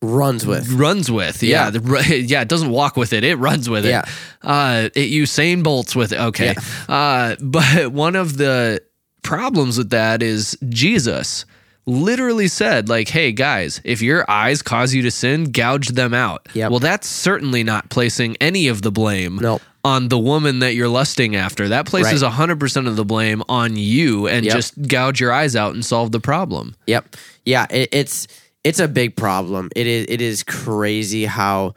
[0.01, 1.41] runs with runs with.
[1.43, 2.01] Yeah, Yeah.
[2.15, 3.89] yeah, it doesn't walk with it; it runs with it.
[3.89, 4.03] Yeah.
[4.43, 6.19] uh, it Usain bolts with it.
[6.19, 6.55] Okay,
[6.87, 8.81] uh, but one of the
[9.23, 11.45] problems with that is Jesus
[11.85, 16.47] literally said, like, "Hey guys, if your eyes cause you to sin, gouge them out."
[16.53, 16.69] Yep.
[16.71, 19.37] Well, that's certainly not placing any of the blame.
[19.37, 19.59] No.
[19.83, 21.69] On the woman that you're lusting after.
[21.69, 22.33] That places Right.
[22.33, 24.53] 100% of the blame on you and Yep.
[24.53, 26.75] just gouge your eyes out and solve the problem.
[26.87, 27.15] Yep.
[27.45, 28.27] Yeah, it, it's
[28.67, 29.69] it's a big problem.
[29.75, 31.75] It is it is crazy how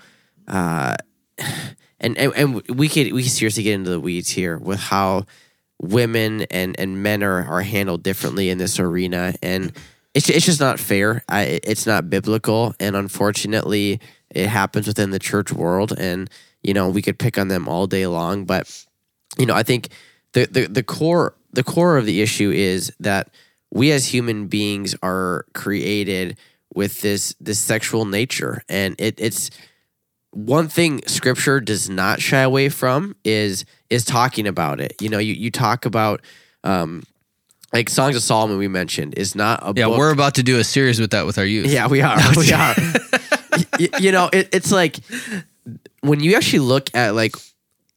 [0.48, 0.96] uh
[2.00, 5.26] and, and and we could we could seriously get into the weeds here with how
[5.80, 9.72] women and and men are are handled differently in this arena and
[10.14, 11.22] it's it's just not fair.
[11.28, 16.28] I it's not biblical and unfortunately it happens within the church world and
[16.60, 18.84] you know we could pick on them all day long but
[19.38, 19.90] you know, I think
[20.32, 23.30] the, the the core the core of the issue is that
[23.70, 26.36] we as human beings are created
[26.74, 29.50] with this this sexual nature, and it, it's
[30.32, 34.94] one thing Scripture does not shy away from is is talking about it.
[35.00, 36.20] You know, you you talk about.
[36.64, 37.02] Um,
[37.72, 39.98] like Songs of Solomon, we mentioned, is not a Yeah, book.
[39.98, 41.68] we're about to do a series with that with our youth.
[41.68, 42.18] Yeah, we are.
[42.36, 42.74] we are.
[43.78, 44.96] Y- you know, it, it's like
[46.00, 47.36] when you actually look at like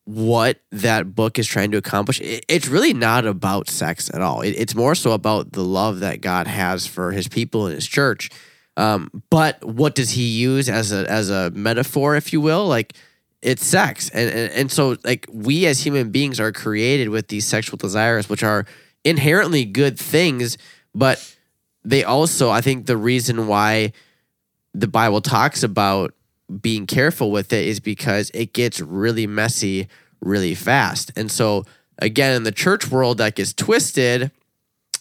[0.06, 4.42] what that book is trying to accomplish, it, it's really not about sex at all.
[4.42, 7.88] It, it's more so about the love that God has for His people and His
[7.88, 8.30] church.
[8.76, 12.68] Um, but what does He use as a as a metaphor, if you will?
[12.68, 12.94] Like
[13.42, 17.46] it's sex, and, and and so like we as human beings are created with these
[17.46, 18.66] sexual desires, which are
[19.04, 20.58] inherently good things,
[20.96, 21.36] but
[21.84, 23.92] they also, I think, the reason why
[24.74, 26.14] the Bible talks about
[26.62, 29.88] being careful with it is because it gets really messy
[30.22, 31.12] really fast.
[31.16, 31.66] And so,
[32.00, 34.32] again, in the church world, that gets twisted,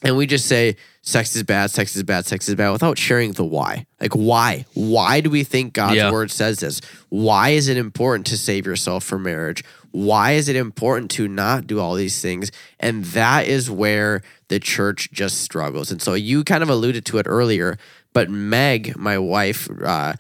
[0.03, 3.33] and we just say sex is bad, sex is bad, sex is bad without sharing
[3.33, 3.87] the why.
[4.01, 4.65] Like, why?
[4.75, 6.11] Why do we think God's Yeah.
[6.11, 6.81] word says this?
[7.09, 9.65] Why is it important to save yourself for marriage?
[9.91, 12.51] Why is it important to not do all these things?
[12.81, 15.91] And that is where the church just struggles.
[15.91, 17.79] And so you kind of alluded to it earlier,
[18.13, 20.15] but Meg, my wife, uh,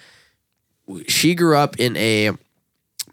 [1.08, 2.32] she grew up in a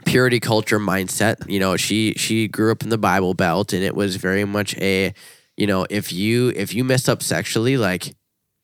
[0.06, 1.50] purity culture mindset.
[1.50, 4.76] You know, she she grew up in the Bible Belt, and it was very much
[4.78, 5.14] a,
[5.60, 8.16] you know, if you if you mess up sexually, like,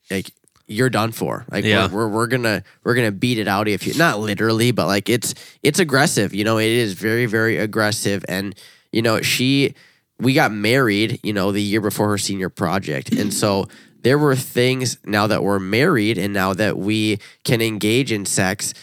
[0.10, 0.32] like
[0.66, 1.46] you're done for.
[1.52, 1.88] Like Yeah.
[1.88, 5.10] we're, we're we're gonna we're gonna beat it out if you not literally, but like
[5.10, 6.34] it's it's aggressive.
[6.34, 8.56] You know, it is very very aggressive, and
[8.94, 9.76] you know she
[10.20, 11.20] we got married.
[11.22, 13.68] You know, the year before her senior project, and so.
[14.02, 18.76] There were things now that we're married and now that we can engage in sex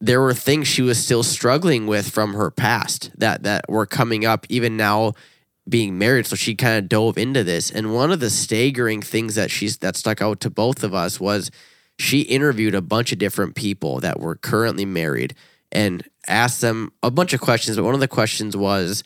[0.00, 4.24] there were things she was still struggling with from her past that that were coming
[4.24, 5.12] up even now
[5.68, 9.36] being married so she kind of dove into this and one of the staggering things
[9.36, 11.50] that she's that stuck out to both of us was
[11.98, 15.34] she interviewed a bunch of different people that were currently married
[15.70, 19.04] and asked them a bunch of questions but one of the questions was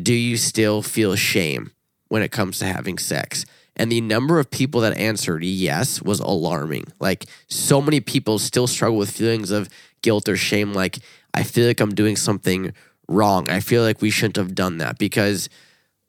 [0.00, 1.70] do you still feel shame
[2.08, 3.44] when it comes to having sex?
[3.76, 6.84] And the number of people that answered yes was alarming.
[7.00, 9.68] Like so many people still struggle with feelings of
[10.02, 10.72] guilt or shame.
[10.72, 10.98] Like,
[11.34, 12.72] I feel like I'm doing something
[13.08, 13.48] wrong.
[13.48, 15.48] I feel like we shouldn't have done that because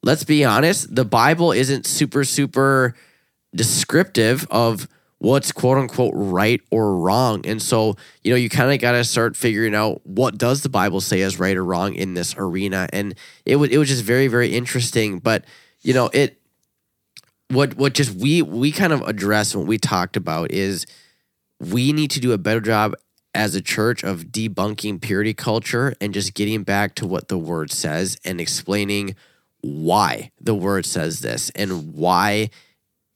[0.03, 2.93] let's be honest, the Bible isn't super, super
[3.55, 4.87] descriptive of
[5.19, 7.45] what's quote unquote right or wrong.
[7.45, 10.69] And so, you know, you kind of got to start figuring out what does the
[10.69, 12.89] Bible say is right or wrong in this arena.
[12.91, 15.45] And it was it was just very very interesting, but
[15.81, 16.41] you know, it
[17.49, 20.85] what what just we we kind of address what we talked about is
[21.59, 22.93] we need to do a better job
[23.33, 27.71] as a church of debunking purity culture and just getting back to what the word
[27.71, 29.15] says and explaining
[29.63, 32.49] why the word says this and why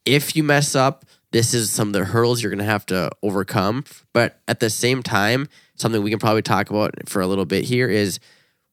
[0.06, 3.10] if you mess up this is some of the hurdles you're going to have to
[3.22, 3.84] overcome.
[4.14, 7.66] But at the same time something we can probably talk about for a little bit
[7.66, 8.20] here is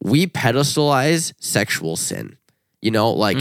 [0.02, 2.38] we pedestalize sexual sin.
[2.80, 3.38] You know like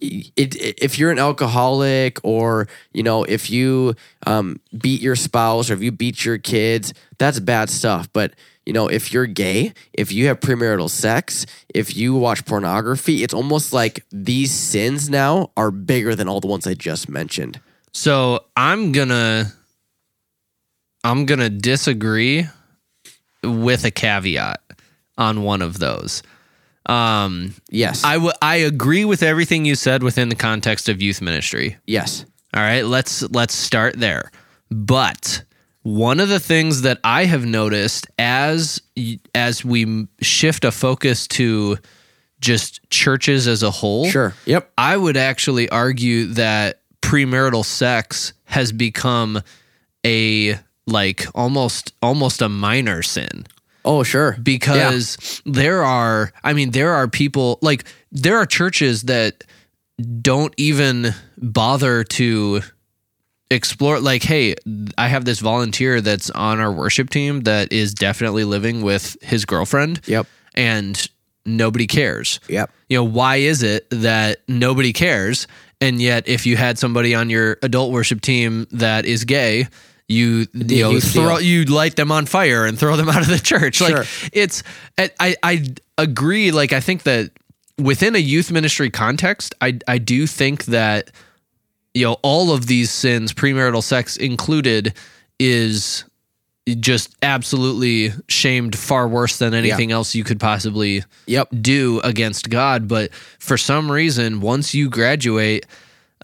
[0.00, 3.94] it, it, if you're an alcoholic or you know if you
[4.26, 8.12] um, beat your spouse or if you beat your kids that's bad stuff.
[8.12, 8.34] But
[8.66, 13.34] you know if you're gay if you have premarital sex if you watch pornography it's
[13.34, 17.60] almost like these sins now are bigger than all the ones i just mentioned
[17.92, 19.52] So I'm gonna
[21.02, 22.46] I'm gonna disagree
[23.42, 24.60] with a caveat
[25.16, 26.22] on one of those.
[26.86, 31.20] Um, yes I w- I agree with everything you said within the context of youth
[31.20, 31.76] ministry.
[31.86, 34.30] yes All right, let's let's start there.
[34.70, 35.42] But
[35.82, 38.82] one of the things that I have noticed as
[39.34, 41.78] as we shift a focus to
[42.40, 44.34] just churches as a whole, sure.
[44.46, 44.72] Yep.
[44.76, 49.42] I would actually argue that premarital sex has become
[50.04, 53.46] a like almost almost a minor sin.
[53.84, 54.36] Oh sure.
[54.42, 59.44] Because there are I mean there are people like there are churches that
[60.20, 62.62] don't even bother to
[63.50, 64.54] explore like hey
[64.96, 69.44] I have this volunteer that's on our worship team that is definitely living with his
[69.44, 70.26] girlfriend yep.
[70.54, 71.08] and
[71.44, 72.38] nobody cares.
[72.48, 72.70] Yep.
[72.88, 75.46] You know why is it that nobody cares?
[75.80, 79.66] And yet if you had somebody on your adult worship team that is gay
[80.10, 83.38] you you know throw you light them on fire and throw them out of the
[83.42, 83.76] church.
[83.76, 83.98] Sure.
[83.98, 84.62] like it's
[84.98, 85.66] I I
[85.98, 86.50] agree.
[86.50, 87.30] Like I think that
[87.78, 91.10] within a youth ministry context I I do think that
[91.94, 94.94] you know all of these sins premarital sex included
[95.38, 96.04] is
[96.78, 102.86] just absolutely shamed far worse than anything else you could possibly yep do against God.
[102.86, 105.66] But for some reason, once you graduate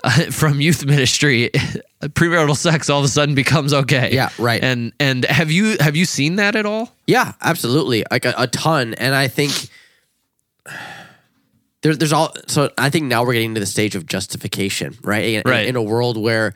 [0.05, 1.50] uh, from youth ministry,
[2.02, 4.11] premarital sex all of a sudden becomes okay.
[4.12, 4.62] Yeah, right.
[4.62, 6.94] And and have you have you seen that at all?
[7.07, 8.05] Yeah, absolutely.
[8.11, 8.94] Like a, a ton.
[8.94, 9.68] And I think
[11.87, 15.25] there's there's all so I think now we're getting to the stage of justification, right?
[15.25, 15.66] In, Right.
[15.66, 16.55] in a world where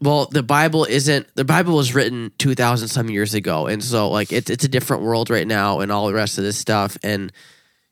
[0.00, 3.66] well, the Bible isn't the Bible was written two thousand some years ago.
[3.66, 6.44] And so like it's it's a different world right now and all the rest of
[6.44, 6.96] this stuff.
[7.02, 7.32] And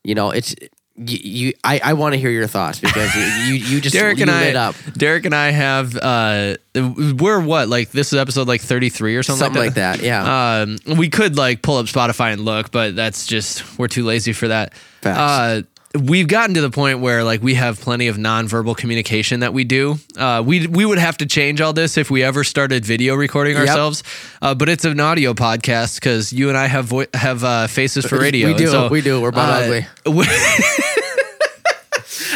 [0.05, 0.55] you know, it's
[0.97, 1.19] you.
[1.23, 4.31] you I, I want to hear your thoughts because you you, you just Derek and
[4.31, 9.17] I, up Derek and I have, uh, we're what, like this is episode like 33
[9.17, 10.01] or something, something like that.
[10.03, 14.05] Yeah, Um, we could like pull up Spotify and look, but that's just we're too
[14.05, 14.75] lazy for that.
[15.03, 15.19] Facts.
[15.19, 15.62] Uh,
[15.94, 19.64] we've gotten to the point where like we have plenty of nonverbal communication that we
[19.64, 19.96] do.
[20.16, 23.57] Uh, we we would have to change all this if we ever started video recording
[23.57, 23.68] Yep.
[23.68, 24.03] ourselves.
[24.42, 28.05] Uh, but it's an audio podcast because you and I have vo- have uh, faces
[28.07, 28.48] for radio.
[28.48, 29.20] We do, so, we do.
[29.20, 29.87] We're both uh, ugly.
[30.07, 30.27] we-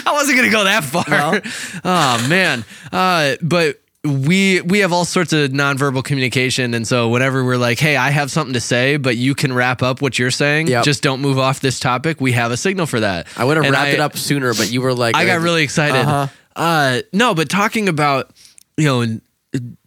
[0.05, 1.05] I wasn't gonna go that far.
[1.09, 1.41] No.
[1.85, 2.65] Oh man.
[2.93, 7.79] Uh, but we we have all sorts of nonverbal communication, and so whenever we're like,
[7.79, 10.67] "Hey, I have something to say, but you can wrap up what you're saying.
[10.67, 10.85] Yep.
[10.85, 13.29] Just don't move off this topic." We have a signal for that.
[13.37, 15.63] I would have wrapped I- it up sooner, but you were like, I got really
[15.63, 16.01] excited.
[16.01, 16.27] Uh-huh.
[16.57, 18.31] Uh, no, but talking about
[18.77, 19.21] you know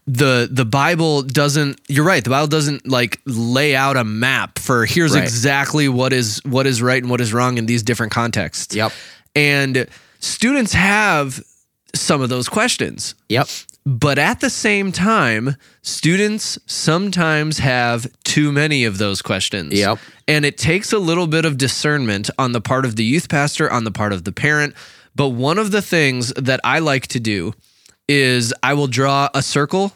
[0.07, 1.81] the the Bible doesn't.
[1.89, 2.23] You're right.
[2.23, 5.23] The Bible doesn't like lay out a map for here's Right.
[5.23, 8.75] exactly what is what is right and what is wrong in these different contexts.
[8.75, 8.93] Yep.
[9.35, 9.87] And
[10.21, 11.43] students have
[11.93, 13.13] some of those questions.
[13.27, 13.49] Yep.
[13.87, 19.73] But at the same time, students sometimes have too many of those questions.
[19.73, 19.99] Yep.
[20.27, 23.71] And it takes a little bit of discernment on the part of the youth pastor,
[23.71, 24.73] on the part of the parent.
[25.15, 27.53] But one of the things that I like to do
[28.07, 29.93] is I will draw a circle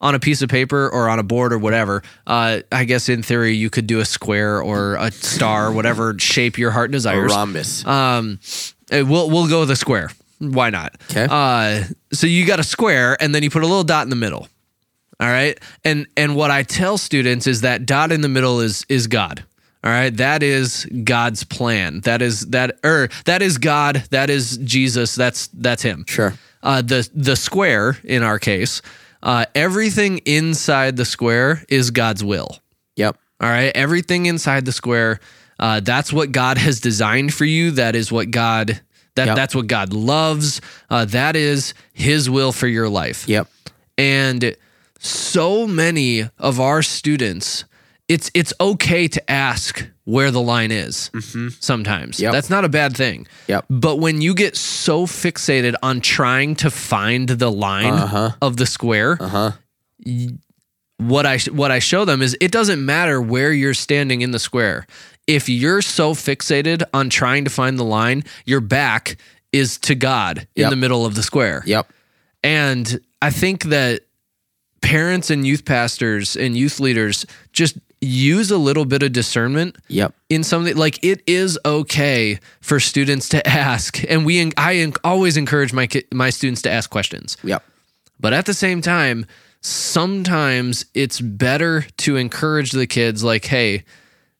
[0.00, 2.02] on a piece of paper or on a board or whatever.
[2.26, 6.58] Uh, I guess in theory, you could do a square or a star, whatever shape
[6.58, 7.30] your heart A desires.
[7.32, 7.84] rhombus.
[7.86, 8.38] Um,
[8.92, 10.10] uh, we'll we'll go with a square.
[10.38, 10.96] Why not?
[11.08, 11.26] 'Kay.
[11.30, 14.16] Uh, so you got a square, and then you put a little dot in the
[14.16, 14.48] middle.
[15.20, 18.84] All right, and and what I tell students is that dot in the middle is
[18.88, 19.44] is God.
[19.84, 22.00] All right, that is God's plan.
[22.00, 24.04] That is that or that is God.
[24.10, 25.14] That is Jesus.
[25.14, 26.04] That's that's Him.
[26.06, 26.34] Sure.
[26.62, 28.80] Uh, the the square in our case,
[29.22, 32.58] uh, everything inside the square is God's will.
[32.96, 33.16] Yep.
[33.40, 33.72] All right.
[33.74, 35.18] Everything inside the square,
[35.58, 37.72] uh, that's what God has designed for you.
[37.72, 38.80] That is what God
[39.14, 39.36] that Yep.
[39.36, 40.60] that's what God loves.
[40.90, 43.28] Uh, that is His will for your life.
[43.28, 43.48] Yep.
[43.98, 44.56] And
[44.98, 47.64] so many of our students,
[48.08, 51.10] it's it's okay to ask where the line is.
[51.60, 52.22] Sometimes Mm-hmm.
[52.24, 52.32] Yep.
[52.32, 53.26] that's not a bad thing.
[53.48, 53.66] Yep.
[53.70, 58.30] But when you get so fixated on trying to find the line Uh-huh.
[58.40, 59.50] of the square, Uh huh.
[60.98, 64.38] what I what I show them is it doesn't matter where you're standing in the
[64.38, 64.86] square.
[65.26, 69.16] If you're so fixated on trying to find the line, your back
[69.52, 70.70] is to God in Yep.
[70.70, 71.62] the middle of the square.
[71.66, 71.92] Yep.
[72.42, 74.00] And I think that
[74.80, 80.12] parents and youth pastors and youth leaders just use a little bit of discernment Yep.
[80.28, 85.72] in something like it is okay for students to ask and we I always encourage
[85.72, 87.36] my my students to ask questions.
[87.44, 87.62] Yep.
[88.18, 89.24] But at the same time,
[89.60, 93.84] sometimes it's better to encourage the kids like, hey,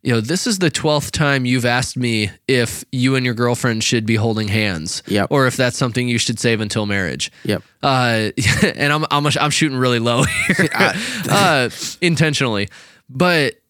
[0.02, 3.84] you know, this is the 12th time you've asked me if you and your girlfriend
[3.84, 5.28] should be holding hands Yep.
[5.30, 7.30] or if that's something you should save until marriage.
[7.44, 7.62] Yep.
[7.82, 8.30] Uh,
[8.62, 12.68] and I'm, I'm, I'm shooting really low here uh, intentionally.
[13.08, 13.60] But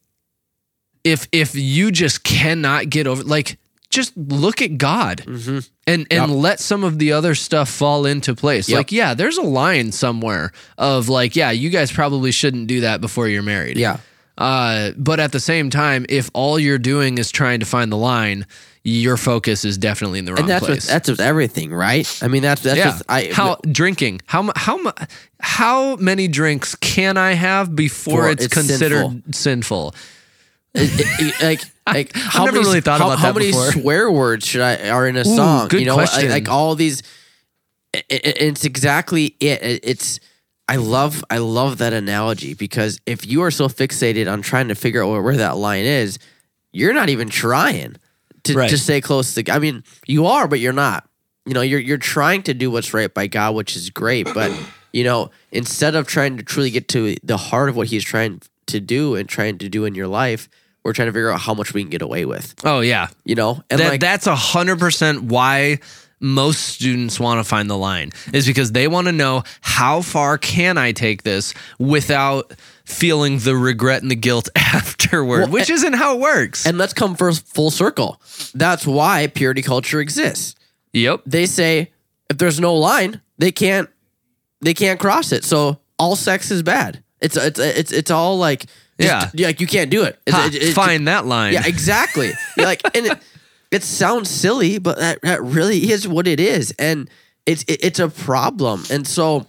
[1.05, 3.59] if, if you just cannot get over, like,
[3.91, 6.29] just look at God and and Yep.
[6.31, 8.67] let some of the other stuff fall into place.
[8.71, 8.77] Yep.
[8.79, 13.03] Like, yeah, there's a line somewhere of like, yeah, you guys probably shouldn't do that
[13.03, 13.77] before you're married.
[13.77, 13.99] Yeah.
[14.39, 17.97] Uh, but at the same time, if all you're doing is trying to find the
[17.97, 18.47] line,
[18.83, 20.77] your focus is definitely in the wrong And that's place.
[20.79, 22.09] with, that's with everything, right?
[22.23, 22.85] I mean, that's that's yeah.
[22.85, 24.23] just I how drinking?
[24.27, 24.93] How how
[25.41, 29.95] how many drinks can I have before it's, it's considered sinful?
[30.75, 30.91] it-
[31.21, 33.73] it- like like how never many, really thought how, about how many before.
[33.73, 35.69] swear words should I are in a song?
[35.69, 36.31] good you know, question.
[36.31, 37.03] Like, like all these.
[37.93, 39.37] it- it- it's exactly.
[39.39, 40.19] It- It's
[40.73, 44.75] I love I love that analogy because if you are so fixated on trying to
[44.75, 46.19] figure out where, that line is,
[46.73, 47.97] you're not even trying
[48.45, 48.71] to Right.
[48.71, 49.43] to stay close to.
[49.43, 49.55] God.
[49.55, 51.07] I mean, you are, but you're not.
[51.45, 54.51] You know, you're you're trying to do what's right by God, which is great, but
[54.95, 58.41] you know, instead of trying to truly get to the heart of what He's trying
[58.69, 60.49] to do and trying to do in your life,
[60.85, 62.55] we're trying to figure out how much we can get away with.
[62.65, 65.81] Oh yeah, You know, and that, like that's a hundred percent why
[66.23, 70.39] most students want to find the line is because they want to know how far
[70.39, 72.53] can I take this without
[72.85, 76.65] feeling the regret and the guilt afterward, Well, which and- isn't how it works.
[76.67, 78.21] And let's come first full circle.
[78.55, 80.55] That's why purity culture exists.
[80.93, 81.23] yep.
[81.27, 81.93] They say
[82.31, 83.89] if there's no line, they can't
[84.61, 85.45] they can't cross it.
[85.45, 87.03] So all sex is bad.
[87.21, 88.67] It's it's it's it's all like
[89.01, 90.19] just- like you can't do it.
[90.27, 91.53] It's, Ha, it- it- find that line.
[91.53, 92.31] Yeah, exactly.
[92.57, 93.19] Like and
[93.73, 97.09] it, sounds silly, but that, that really is what it is, and
[97.47, 98.85] it's it, it's a problem.
[98.91, 99.47] And so,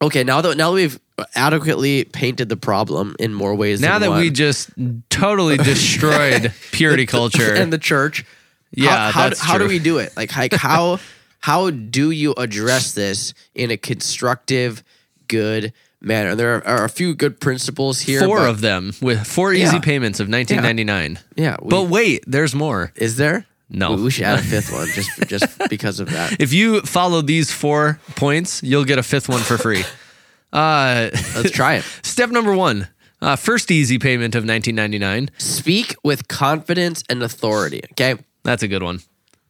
[0.00, 1.00] okay, now that now that we've
[1.34, 3.80] adequately painted the problem in more ways.
[3.80, 4.70] now that one, we just
[5.10, 7.54] totally destroyed purity culture.
[7.54, 8.24] and the church.
[8.70, 10.16] Yeah, how, that's how, how do we do it?
[10.16, 10.98] Like, like how
[11.40, 14.82] how do you address this in a constructive,
[15.28, 15.72] good
[16.08, 18.20] And there are, a few good principles here.
[18.24, 19.80] Four but- of them with four easy Yeah.
[19.80, 21.18] payments of 1999.
[21.36, 21.56] yeah.
[21.62, 22.92] We, But wait, there's more.
[22.96, 23.46] is there?
[23.70, 23.94] No.
[23.94, 26.40] We, we should add a fifth one just just because of that.
[26.40, 29.84] If you follow these four points, you'll get a fifth one for free.
[30.52, 31.84] uh, Let's try it.
[32.02, 32.88] step number one.
[33.20, 35.30] Uh, first easy payment of 1999.
[35.38, 37.80] Speak with confidence and authority.
[37.92, 38.16] Okay.
[38.42, 39.00] That's a good one.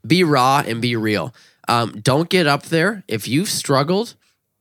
[0.06, 1.34] be raw and be real.
[1.68, 3.02] Um, don't get up there.
[3.08, 4.14] If you've struggled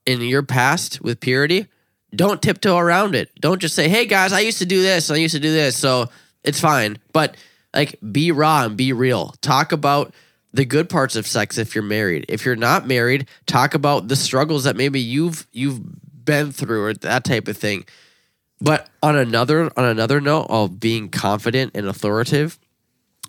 [0.06, 1.66] in your past with purity,
[2.14, 3.30] don't tiptoe around it.
[3.40, 5.76] Don't just say, hey guys, I used to do this, I used to do this,
[5.76, 6.10] so
[6.44, 6.98] it's fine.
[7.12, 7.36] But
[7.74, 9.34] like be raw and be real.
[9.40, 10.12] Talk about
[10.52, 12.26] the good parts of sex if you're married.
[12.28, 15.80] If you're not married, talk about the struggles that maybe you've you've
[16.24, 17.84] been through or that type of thing.
[18.60, 22.58] But on another on another note of being confident and authoritative,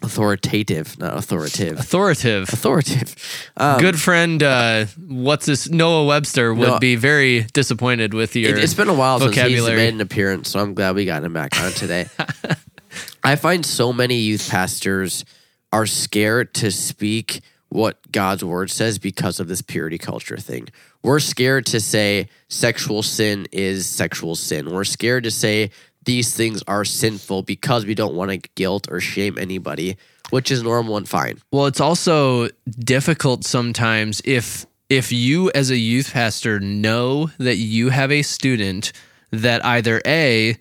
[0.03, 2.49] authoritative, not authoritative Authoritative.
[2.49, 3.15] authoritative.
[3.57, 5.69] Um, Good friend, uh, what's this?
[5.69, 8.51] Noah Webster would be very disappointed with your.
[8.51, 11.23] it, has been a while since he's made an appearance, so I'm glad we got
[11.23, 12.07] him back on today.
[13.23, 15.25] I find so many youth pastors
[15.71, 20.67] are scared to speak what God's word says because of this purity culture thing.
[21.01, 24.71] We're scared to say sexual sin is sexual sin.
[24.71, 25.71] We're scared to say
[26.05, 29.97] these things are sinful because we don't want to guilt or shame anybody,
[30.29, 31.39] which is normal and fine.
[31.51, 32.49] Well, it's also
[32.79, 38.91] difficult sometimes if if you as a youth pastor know that you have a student
[39.31, 40.57] that either A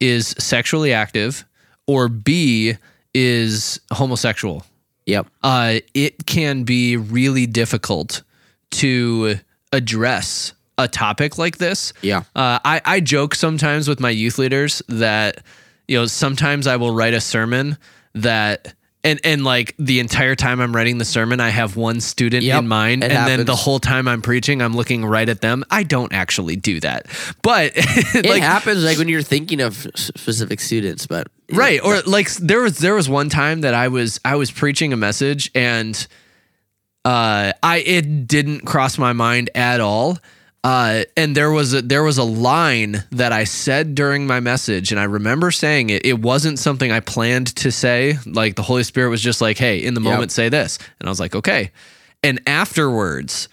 [0.00, 1.44] is sexually active
[1.86, 2.76] or B
[3.14, 4.64] is homosexual.
[5.06, 5.28] Yep.
[5.42, 8.22] Uh, it can be really difficult
[8.72, 9.36] to
[9.72, 11.92] address a topic like this.
[12.02, 12.20] Yeah.
[12.34, 15.42] Uh, I, I joke sometimes with my youth leaders that,
[15.88, 17.78] you know, sometimes I will write a sermon
[18.14, 22.42] that, and, and like the entire time I'm writing the sermon, I have one student
[22.42, 23.04] Yep, in mind.
[23.04, 25.64] And then the whole time I'm preaching, I'm looking right at them.
[25.70, 27.06] I don't actually do that.
[27.40, 32.28] But It like, happens like when you're thinking of specific students, but right or like
[32.34, 36.08] there was there was one time that i was i was preaching a message and
[37.04, 40.18] uh i it didn't cross my mind at all
[40.66, 44.90] uh and there was a there was a line that i said during my message
[44.90, 48.82] and i remember saying it it wasn't something i planned to say like the holy
[48.82, 50.12] spirit was just like hey in the Yep.
[50.12, 51.70] moment say this and i was like okay
[52.22, 53.48] and afterwards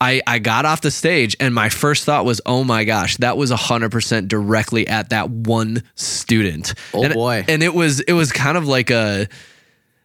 [0.00, 3.36] I, I got off the stage and my first thought was, oh my gosh, that
[3.36, 6.74] was hundred percent directly at that one student.
[6.94, 7.44] Oh and, boy.
[7.48, 9.26] And it was it was kind of like a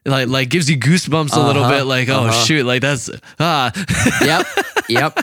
[0.05, 2.43] like like gives you goosebumps a little Uh-huh, bit, like, oh uh-huh.
[2.45, 3.71] shoot, like that's ah
[4.21, 4.45] yep,
[4.89, 5.13] yep.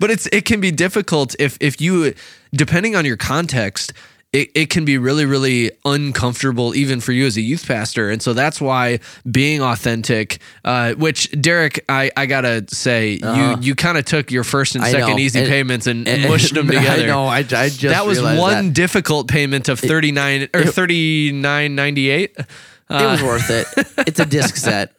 [0.00, 2.14] but it's it can be difficult if if you
[2.52, 3.92] depending on your context
[4.30, 8.20] it, it can be really really uncomfortable even for you as a youth pastor and
[8.20, 8.98] so that's why
[9.30, 14.44] being authentic uh, which derek i, I gotta say you you kind of took your
[14.44, 14.92] first and Uh-huh.
[14.92, 17.24] Second easy And- payments and, mushed them together I know.
[17.24, 18.74] I, I just that was one that.
[18.74, 22.46] difficult payment of 39 or 39.98
[22.90, 23.66] It was worth it.
[24.06, 24.92] It's a disc set.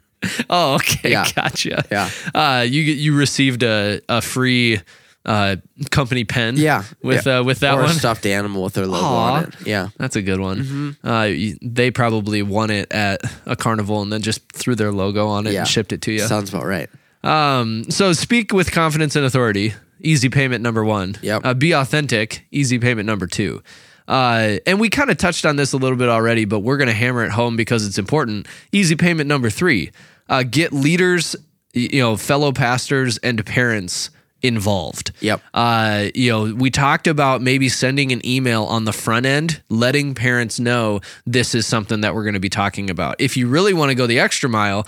[0.50, 1.26] oh okay Yeah.
[1.34, 2.10] gotcha Yeah.
[2.36, 4.82] uh, you you received a, a free
[5.26, 5.56] uh,
[5.92, 7.40] company pen Yeah, with yeah.
[7.40, 9.34] Uh, with that or one a stuffed animal with their logo Aw.
[9.34, 9.54] on it.
[9.66, 9.90] Yeah.
[9.98, 10.58] That's a good one.
[10.64, 11.08] Mm-hmm.
[11.08, 15.46] Uh, they probably won it at a carnival and then just threw their logo on
[15.48, 15.60] it Yeah.
[15.62, 16.20] and shipped it to you.
[16.20, 16.90] Sounds about right.
[17.24, 19.74] Um, so speak with confidence and authority.
[20.02, 21.16] Easy payment number one.
[21.22, 21.42] Yep.
[21.46, 22.46] Uh, be authentic.
[22.52, 23.62] Easy payment number two.
[24.10, 26.88] Uh, and we kind of touched on this a little bit already, but we're going
[26.88, 28.47] to hammer it home because it's important.
[28.72, 29.91] Easy payment number three.
[30.28, 31.36] Uh, get leaders,
[31.74, 34.10] you know, fellow pastors and parents
[34.41, 35.12] involved.
[35.20, 35.41] Yep.
[35.53, 40.16] Uh, you know, we talked about maybe sending an email on the front end, letting
[40.16, 43.16] parents know this is something that we're going to be talking about.
[43.20, 44.88] If you really want to go the extra mile,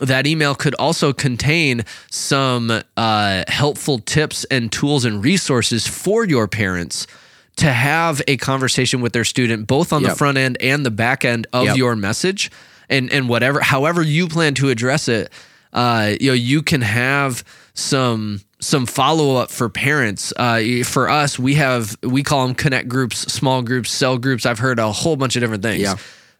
[0.00, 6.48] that email could also contain some uh, helpful tips and tools and resources for your
[6.48, 7.06] parents
[7.56, 11.24] to have a conversation with their student, both on the front end and the back
[11.24, 11.76] end of Yep.
[11.76, 12.50] your message,
[12.88, 15.30] and and whatever, however you plan to address it.
[15.72, 17.42] Uh, you know, you can have
[17.74, 20.32] some some follow up for parents.
[20.36, 24.46] Uh, for us, we have we call them connect groups, small groups, cell groups.
[24.46, 25.82] I've heard a whole bunch of different things.
[25.82, 25.96] Yeah.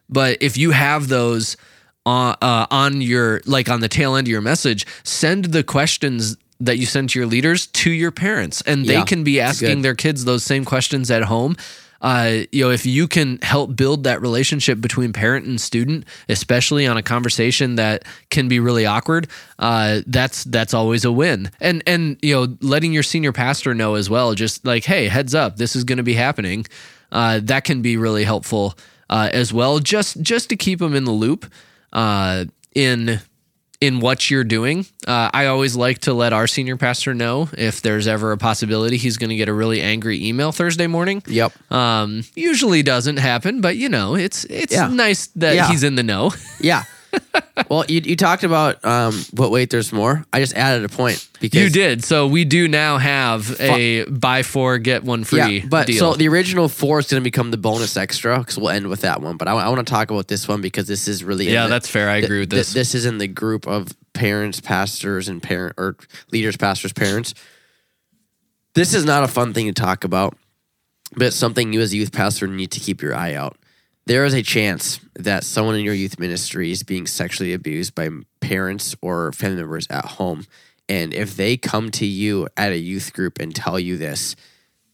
[0.09, 1.57] But if you have those
[2.05, 6.37] on uh, on your like on the tail end of your message, send the questions
[6.59, 9.81] that you send to your leaders to your parents, and they Yeah, can be asking
[9.81, 11.55] their kids those same questions at home.
[11.99, 16.85] Uh, you know, if you can help build that relationship between parent and student, especially
[16.85, 19.27] on a conversation that can be really awkward,
[19.57, 21.49] uh, that's that's always a win.
[21.59, 25.33] And and you know, letting your senior pastor know as well, just like, hey, heads
[25.33, 26.67] up, this is going to be happening.
[27.11, 28.77] Uh, that can be really helpful
[29.09, 31.51] uh, as well, just just to keep them in the loop
[31.93, 32.45] uh,
[32.75, 33.19] in
[33.79, 34.85] in what you're doing.
[35.07, 38.97] Uh, I always like to let our senior pastor know if there's ever a possibility
[38.97, 41.21] he's going to get a really angry email Thursday morning.
[41.27, 41.71] Yep.
[41.71, 44.87] Um, usually doesn't happen, but you know, it's it's Yeah.
[44.87, 45.67] nice that Yeah.
[45.69, 46.31] he's in the know.
[46.59, 46.83] Yeah.
[47.69, 50.25] well, you, you talked about, um, but wait, there's more.
[50.31, 52.03] I just added a point because you did.
[52.03, 55.99] So we do now have a buy four get one free Yeah, but deal.
[55.99, 59.01] so the original four is going to become the bonus extra because we'll end with
[59.01, 59.37] that one.
[59.37, 61.89] But I, want to talk about this one because this is really yeah, the- that's
[61.89, 62.09] fair.
[62.09, 62.73] I agree with th- this.
[62.73, 65.95] This is in the group of parents, pastors, and parent or
[66.31, 67.33] leaders, pastors, parents.
[68.73, 70.37] This is not a fun thing to talk about,
[71.15, 73.57] but it's something you as a youth pastor need to keep your eye out.
[74.07, 78.07] There is a chance that someone in your youth ministry is being sexually abused by
[78.39, 80.45] parents or family members at home.
[80.87, 84.37] And if they come to you at a youth group and tell you this,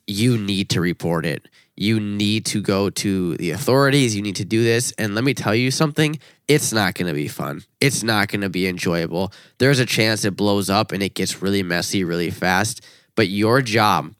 [0.07, 1.47] you need to report it.
[1.75, 4.15] You need to go to the authorities.
[4.15, 4.91] You need to do this.
[4.97, 7.61] And let me tell you something it's not going to be fun.
[7.79, 9.31] It's not going to be enjoyable.
[9.59, 12.83] There's a chance it blows up and it gets really messy really fast.
[13.13, 14.15] But your job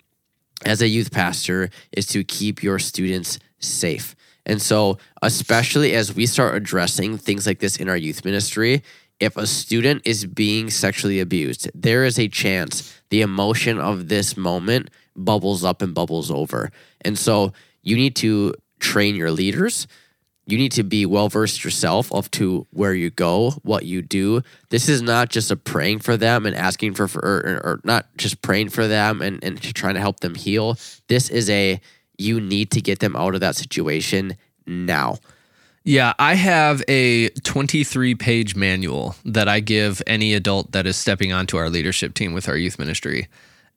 [0.64, 4.16] as a youth pastor is to keep your students safe.
[4.46, 8.84] And so, especially as we start addressing things like this in our youth ministry,
[9.20, 14.36] if a student is being sexually abused, there is a chance the emotion of this
[14.36, 16.72] moment bubbles up and bubbles over.
[17.02, 19.88] And so, you need to train your leaders.
[20.46, 24.42] You need to be well versed yourself of to where you go, what you do.
[24.70, 28.08] This is not just a praying for them and asking for, for or, or not
[28.18, 30.78] just praying for them and, and trying to help them heal.
[31.08, 31.80] This is a
[32.18, 34.36] you need to get them out of that situation
[34.68, 35.18] now.
[35.86, 41.34] Yeah, I have a 23 page manual that I give any adult that is stepping
[41.34, 43.28] onto our leadership team with our youth ministry.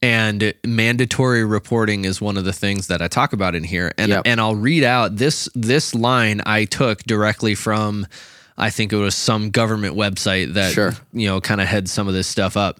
[0.03, 3.93] And mandatory reporting is one of the things that I talk about in here.
[3.99, 4.23] And Yep.
[4.27, 8.07] and I'll read out this this line I took directly from
[8.59, 10.95] I think it was some government website that Sure.
[11.13, 12.79] you know kind of heads some of this stuff up.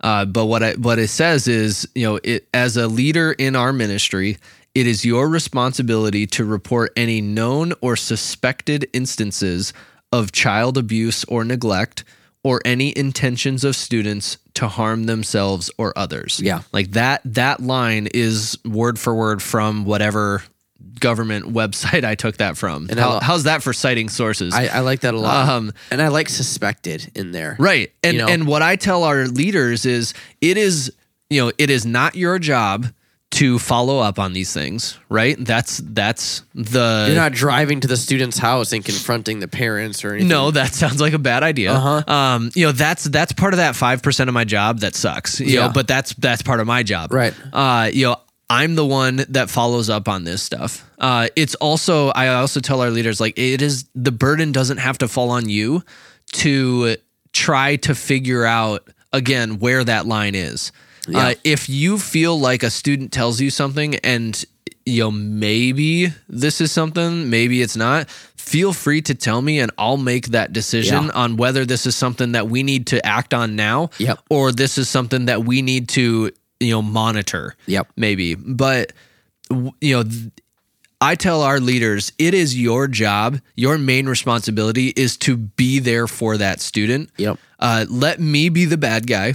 [0.00, 3.56] Uh, but what I, what it says is, you know, it, as a leader in
[3.56, 4.36] our ministry,
[4.78, 9.72] it is your responsibility to report any known or suspected instances
[10.12, 12.04] of child abuse or neglect,
[12.44, 16.40] or any intentions of students to harm themselves or others.
[16.40, 16.62] Yeah.
[16.72, 17.20] like that.
[17.24, 20.42] That line is word for word from whatever
[21.00, 22.86] government website I took that from.
[22.88, 24.54] And How, lo- how's that for citing sources?
[24.54, 25.48] I, I like that a lot.
[25.48, 27.56] Um, and I like suspected in there.
[27.58, 27.92] Right.
[28.04, 28.28] And You know?
[28.28, 30.92] and what I tell our leaders is it is,
[31.28, 32.86] you know, it is not your job
[33.38, 35.36] to follow up on these things, right?
[35.38, 40.10] That's that's the You're not driving to the student's house and confronting the parents or
[40.12, 40.28] anything.
[40.28, 41.72] no, that sounds like a bad idea.
[41.72, 42.12] Uh-huh.
[42.12, 45.40] Um, you know, that's that's part of that five percent of my job that sucks.
[45.40, 45.66] You Yeah.
[45.66, 47.12] know, but that's that's part of my job.
[47.12, 47.34] Right.
[47.52, 48.16] Uh, you know,
[48.50, 50.84] I'm the one that follows up on this stuff.
[50.98, 54.98] Uh, it's also I also tell our leaders like it is the burden doesn't have
[54.98, 55.82] to fall on you
[56.32, 56.96] to
[57.32, 60.72] try to figure out again where that line is.
[61.08, 61.18] Yeah.
[61.28, 64.44] Uh, if you feel like a student tells you something and
[64.86, 69.70] you know maybe this is something, maybe it's not, feel free to tell me and
[69.76, 71.10] I'll make that decision Yeah.
[71.22, 74.18] on whether this is something that we need to act on now Yep.
[74.30, 76.30] or this is something that we need to
[76.60, 77.88] you know monitor Yep.
[77.96, 78.92] maybe but
[79.80, 80.30] you know th-
[81.00, 86.06] i tell our leaders it is your job your main responsibility is to be there
[86.08, 87.38] for that student Yep.
[87.60, 89.34] uh, let me be the bad guy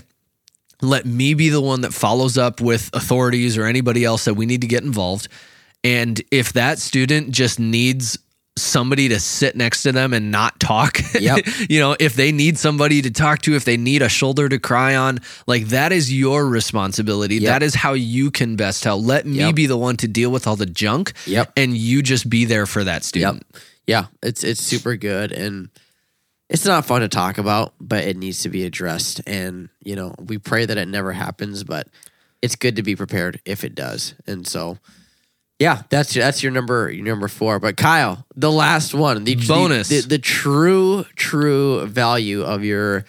[0.83, 4.45] let me be the one that follows up with authorities or anybody else that we
[4.45, 5.27] need to get involved
[5.83, 8.17] and if that student just needs
[8.55, 11.45] somebody to sit next to them and not talk Yep.
[11.69, 14.59] you know if they need somebody to talk to if they need a shoulder to
[14.59, 17.49] cry on like that is your responsibility Yep.
[17.51, 19.55] that is how you can best help let me Yep.
[19.55, 21.53] be the one to deal with all the junk Yep.
[21.57, 23.61] and you just be there for that student Yep.
[23.85, 25.67] Yeah, it's it's super good and
[26.49, 30.13] it's not fun to talk about, but it needs to be addressed and you know,
[30.19, 31.87] we pray that it never happens, but
[32.41, 34.15] it's good to be prepared if it does.
[34.27, 34.77] And so
[35.59, 37.59] yeah, that's that's your number your number 4.
[37.59, 39.87] But Kyle, the last one, the the- Bonus.
[39.89, 43.05] the, the true true value of your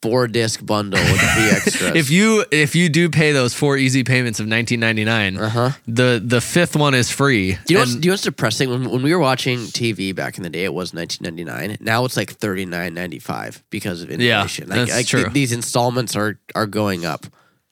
[0.00, 1.94] four disc bundle with the extras.
[1.96, 5.70] if you if you do pay those four easy payments of 1999 uh-huh.
[5.88, 8.22] the the fifth one is free Do you, know And- what's, do you know what's
[8.22, 8.70] depressing?
[8.70, 11.78] When, when we were watching TV back in the day, it was 1999.
[11.84, 14.68] Now it's like 39.95 because of Yeah, inflation.
[14.68, 15.22] Like- that's like true.
[15.24, 17.26] th- these installments are are going up.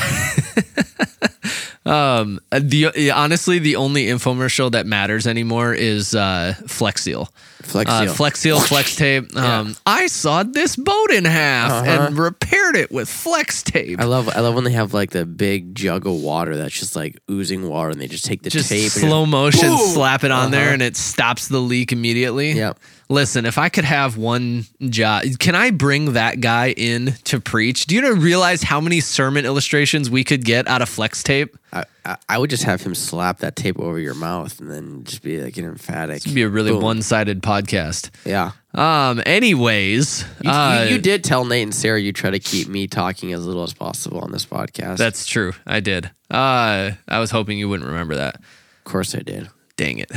[1.86, 7.30] Um, the honestly, the only infomercial that matters anymore is uh, Flex Seal.
[7.62, 8.14] Flex Uh, Seal.
[8.14, 9.36] Flex Seal, Flex Tape.
[9.36, 12.06] Um, I sawed this boat in half Uh-huh.
[12.06, 14.00] and repaired it with Flex Tape.
[14.00, 16.94] I love I love when they have like the big jug of water that's just
[16.96, 19.78] like oozing water and they just take the just tape and slow motion, Boom!
[19.92, 20.74] slap it on there, Uh-huh.
[20.74, 22.52] and it stops the leak immediately.
[22.52, 22.78] Yep.
[23.10, 27.86] Listen, if I could have one job, can I bring that guy in to preach?
[27.86, 31.56] Do you realize how many sermon illustrations we could get out of flex tape?
[31.72, 31.84] I,
[32.28, 35.40] I, would just have him slap that tape over your mouth and then just be
[35.40, 36.18] like an emphatic.
[36.18, 36.82] It'd be a really boom.
[36.82, 38.10] one-sided podcast.
[38.24, 38.52] Yeah.
[38.74, 39.22] Um.
[39.26, 42.86] Anyways, You, uh, you, you did tell Nate and Sarah you try to keep me
[42.86, 44.96] talking as little as possible on this podcast.
[44.98, 45.52] That's true.
[45.66, 46.06] I did.
[46.30, 48.36] Uh, I was hoping you wouldn't remember that.
[48.36, 49.48] of course I did.
[49.76, 50.10] Dang it.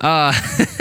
[0.00, 0.32] Uh,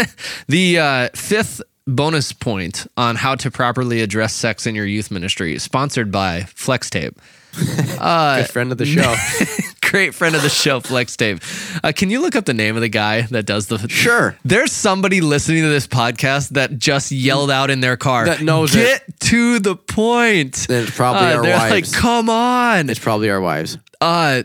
[0.47, 5.57] the uh, fifth bonus point on how to properly address sex in your youth ministry,
[5.59, 7.19] sponsored by Flex Tape.
[7.97, 9.15] Uh, Good friend of the show.
[9.95, 11.39] Great friend of the show, Flex Tape.
[11.81, 13.77] Uh, can you look up the name of the guy that does the?
[13.87, 14.35] Sure.
[14.43, 18.25] There's somebody listening to this podcast that just yelled out in their car.
[18.25, 20.65] That knows Get to the point.
[20.67, 21.93] Then it's probably Uh, our they're wives.
[21.93, 22.89] like, come on.
[22.89, 23.77] it's probably our wives.
[24.01, 24.43] uh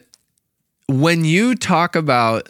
[0.87, 2.49] when you talk about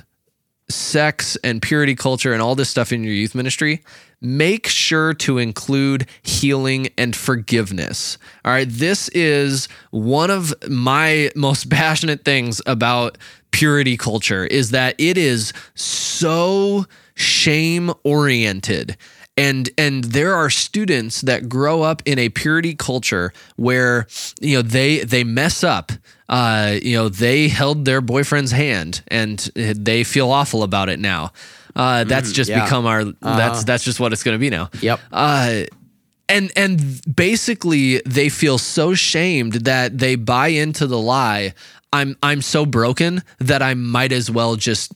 [0.68, 3.82] sex and purity culture and all this stuff in your youth ministry
[4.20, 8.18] make sure to include healing and forgiveness.
[8.44, 13.18] All right this is one of my most passionate things about
[13.50, 18.96] purity culture is that it is so shame oriented.
[19.36, 24.06] And and there are students that grow up in a purity culture where
[24.40, 25.92] you know they they mess up
[26.28, 31.32] uh you know they held their boyfriend's hand and they feel awful about it now
[31.76, 32.64] uh that's just yeah.
[32.64, 35.00] become our that's that's just what it's going to be now Yep.
[35.12, 35.62] uh
[36.28, 41.54] and and basically they feel so shamed that they buy into the lie
[41.92, 44.92] i'm i'm so broken that i might as well just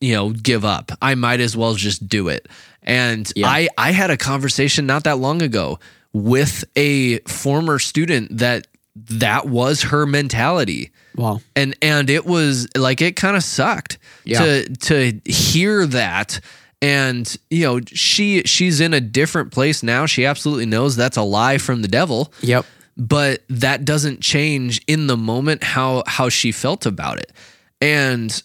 [0.00, 2.48] you know give up i might as well just do it
[2.82, 3.48] and Yeah.
[3.48, 5.78] i i had a conversation not that long ago
[6.12, 8.66] with a former student that
[8.96, 11.40] that was her mentality Wow.
[11.56, 14.38] and and it was like it kind of sucked Yeah.
[14.40, 16.40] to to hear that
[16.80, 21.22] and you know she she's in a different place now she absolutely knows that's a
[21.22, 22.66] lie from the devil Yep.
[22.96, 27.32] but that doesn't change in the moment how how she felt about it
[27.80, 28.42] and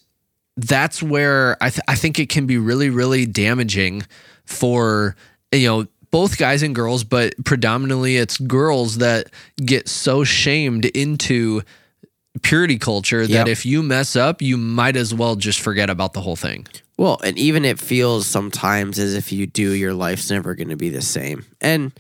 [0.58, 4.04] that's where I, th- I think it can be really really damaging
[4.46, 5.16] for
[5.52, 11.62] you know both guys and girls but predominantly it's girls that get so shamed into
[12.42, 13.48] purity culture that Yep.
[13.48, 17.20] if you mess up you might as well just forget about the whole thing Well,
[17.24, 20.90] and even it feels sometimes as if you do, your life's never going to be
[20.90, 21.46] the same.
[21.62, 21.92] And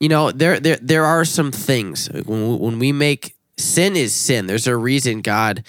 [0.00, 4.12] you know, there there there are some things when we, when we make sin is
[4.12, 4.46] sin.
[4.46, 5.62] There's a reason God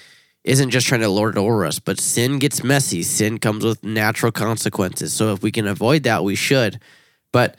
[0.43, 3.03] isn't just trying to lord it over us, but sin gets messy.
[3.03, 5.13] Sin comes with natural consequences.
[5.13, 6.79] So if we can avoid that, we should.
[7.31, 7.57] But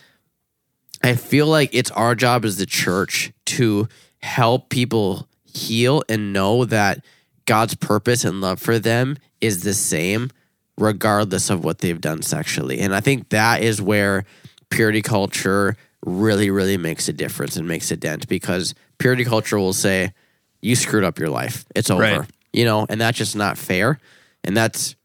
[1.03, 3.89] I feel like it's our job as the church to
[4.23, 7.05] help people heal and know that
[7.45, 10.31] God's purpose and love for them is the same
[10.79, 12.81] regardless of what they've done sexually.
[12.81, 14.25] And I think that is where
[14.71, 19.73] purity culture really, really makes a difference and makes a dent because purity culture will
[19.73, 20.13] say,
[20.61, 21.65] you screwed up your life.
[21.75, 22.03] It's over.
[22.03, 22.31] Right.
[22.53, 23.99] You know, and that's just not fair.
[24.45, 24.97] And that's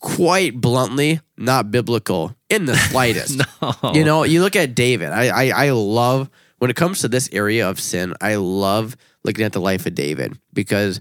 [0.00, 3.40] quite bluntly not biblical in the slightest.
[3.62, 5.10] no You know, you look at David.
[5.10, 8.14] I, I I love when it comes to this area of sin.
[8.20, 11.00] I love looking at the life of David because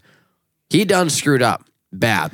[0.69, 2.31] he done screwed up bad.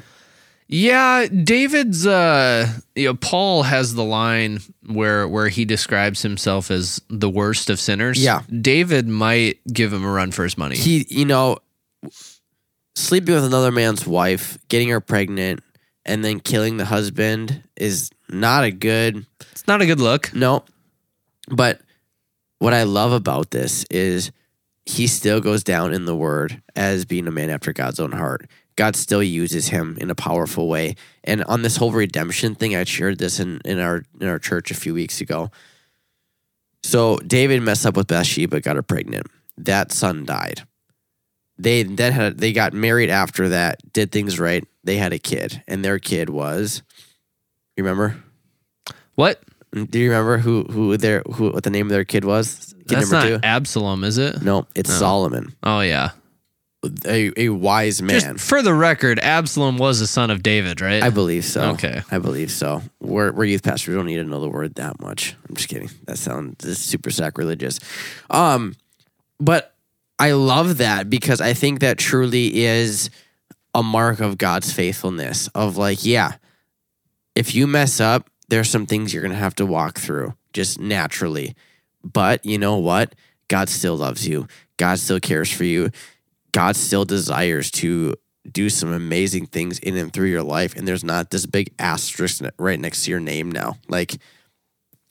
[0.68, 7.02] Yeah, David's uh you know Paul has the line where where he describes himself as
[7.10, 8.24] the worst of sinners.
[8.24, 8.44] Yeah.
[8.50, 10.78] David might give him a run for his money.
[10.78, 11.58] He, you know,
[12.96, 15.62] sleeping with another man's wife, getting her pregnant,
[16.06, 20.34] and then killing the husband is not a good it's not a good look.
[20.34, 20.64] No.
[21.49, 21.82] But
[22.60, 24.32] what I love about this is
[24.86, 28.49] he still goes down in the word as being a man after God's own heart.
[28.76, 30.95] God still uses him in a powerful way.
[31.24, 34.72] And on this whole redemption thing, I shared this in, in our in our church
[34.72, 35.52] a few weeks ago.
[36.84, 39.28] So David messed up with Bathsheba, got her pregnant.
[39.58, 40.64] That son died.
[41.62, 44.64] They then had they got married after that, did things right.
[44.84, 46.82] They had a kid, and their kid was
[47.78, 48.22] you remember?
[49.16, 49.41] What?
[49.74, 52.74] Do you remember who who their who what the name of their kid was?
[52.88, 54.41] Kid That's number not Absalom, is it?
[54.41, 54.95] No, it's No.
[54.95, 56.09] Solomon, Oh yeah.
[57.05, 58.20] a, a wise man.
[58.20, 61.01] Just for the record, Absalom was a son of David, right?
[61.01, 61.72] I believe so.
[61.72, 62.01] Okay.
[62.12, 62.82] I believe so.
[62.99, 63.88] We're, we're youth pastors.
[63.89, 65.36] We don't need to know the word that much.
[65.47, 65.89] I'm just kidding.
[66.05, 67.80] That sounds super sacrilegious.
[68.30, 68.76] Um,
[69.39, 69.74] but
[70.22, 73.09] I love that because I think that truly is
[73.74, 76.34] a mark of God's faithfulness of like, yeah,
[77.34, 80.80] if you mess up, there's some things you're going to have to walk through just
[80.80, 81.55] naturally.
[82.03, 83.15] But you know what?
[83.47, 84.47] God still loves you.
[84.78, 85.89] God still cares for you.
[86.51, 88.13] God still desires to
[88.51, 90.76] do some amazing things in and through your life.
[90.76, 93.78] And there's not this big asterisk right next to your name now.
[93.88, 94.17] Like,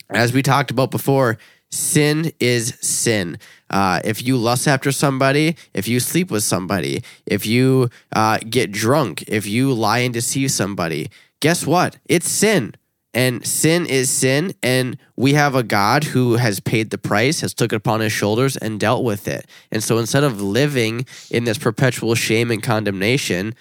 [0.09, 1.37] as we talked about before,
[1.73, 3.39] sin is sin.
[3.71, 8.73] Uh, if you lust after somebody, if you sleep with somebody, if you uh, get
[8.73, 11.09] drunk, if you lie and deceive somebody,
[11.41, 11.97] guess what?
[12.07, 12.75] It's sin.
[13.13, 14.55] And sin is sin.
[14.63, 18.13] And we have a God who has paid the price, has took it upon his
[18.13, 19.47] shoulders and dealt with it.
[19.71, 23.55] And so instead of living in this perpetual shame and condemnation,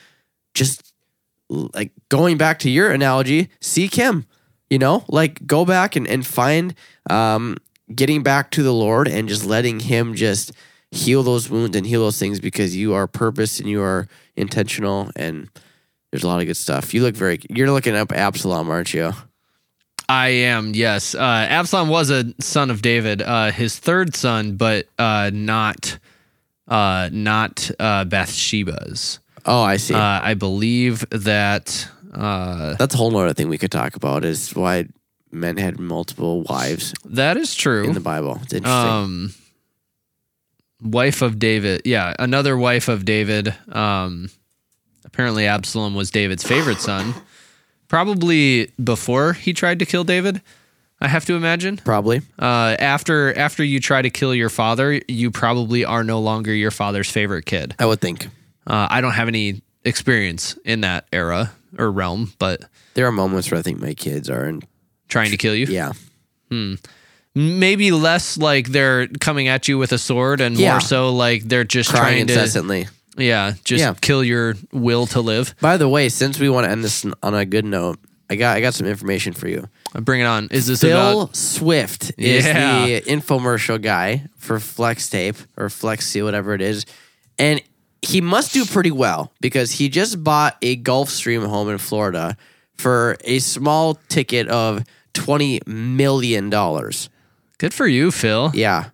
[0.53, 0.93] just
[1.49, 4.25] like going back to your analogy, seek him.
[4.69, 6.75] You know, like go back and, and find
[7.09, 7.57] um,
[7.93, 10.51] getting back to the Lord and just letting him just
[10.91, 15.11] heal those wounds and heal those things because you are purpose and you are intentional
[15.15, 15.49] and
[16.11, 16.93] there's a lot of good stuff.
[16.93, 19.13] You look very you're looking up Absalom, aren't you?
[20.07, 21.13] I am, yes.
[21.13, 25.99] Uh, Absalom was a son of David, uh, his third son, but uh, not
[26.67, 29.19] uh, not uh, Bathsheba's.
[29.45, 29.93] Oh, I see.
[29.93, 31.87] Uh, I believe that.
[32.13, 34.87] Uh, That's a whole other thing we could talk about is why
[35.31, 37.83] men had multiple wives that is true.
[37.85, 38.39] in the Bible.
[38.43, 38.89] It's interesting.
[38.91, 39.33] um,
[40.81, 41.81] wife of David.
[41.85, 43.53] Yeah, another wife of David.
[43.71, 44.29] Um,
[45.05, 47.13] apparently, Absalom was David's favorite son.
[47.87, 50.41] Probably before he tried to kill David.
[51.01, 51.77] I have to imagine.
[51.77, 52.21] Probably.
[52.37, 56.71] Uh, after after you try to kill your father, you probably are no longer your
[56.71, 57.73] father's favorite kid.
[57.79, 58.25] I would think.
[58.67, 62.61] Uh, I don't have any experience in that era or realm, but
[62.95, 64.61] There are moments where I think my kids are in
[65.09, 65.91] trying to kill you, yeah.
[66.49, 66.75] Hmm.
[67.35, 70.71] Maybe less like they're coming at you with a sword, and Yeah.
[70.71, 72.87] more so like they're just Crying trying to, incessantly.
[73.17, 73.93] yeah, just Yeah.
[74.01, 75.53] kill your will to live.
[75.61, 77.99] By the way, since we want to end this on a good note,
[78.31, 79.67] I got I got some information for you.
[79.93, 80.47] Bring it on.
[80.51, 81.35] Is this Phil about?
[81.35, 82.85] Swift is Yeah.
[82.85, 86.85] the infomercial guy for Flex Tape or Flexi, whatever it is.
[87.37, 87.61] And
[88.01, 92.37] he must do pretty well because he just bought a Gulfstream home in Florida
[92.77, 94.83] for a small ticket of
[95.19, 96.49] $20 million.
[97.57, 98.51] Good for you, Phil.
[98.53, 98.89] Yeah.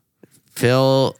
[0.51, 1.15] Phil,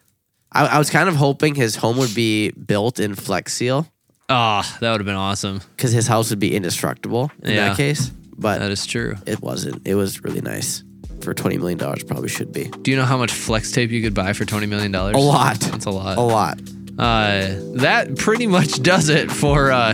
[0.52, 3.88] I, I was kind of hoping his home would be built in Flex Seal
[4.28, 5.62] Ah, that would have been awesome.
[5.76, 7.70] because his house would be indestructible in Yeah.
[7.70, 8.12] that case.
[8.38, 9.16] But That is true.
[9.28, 9.88] it wasn't.
[9.88, 10.84] It was really nice.
[11.22, 12.66] For $20 million, probably should be.
[12.82, 15.16] Do you know how much flex tape you could buy for twenty million dollars?
[15.16, 15.60] A lot.
[15.60, 16.18] That's a lot.
[16.18, 16.60] A lot.
[17.00, 19.94] Uh, that pretty much does it for uh,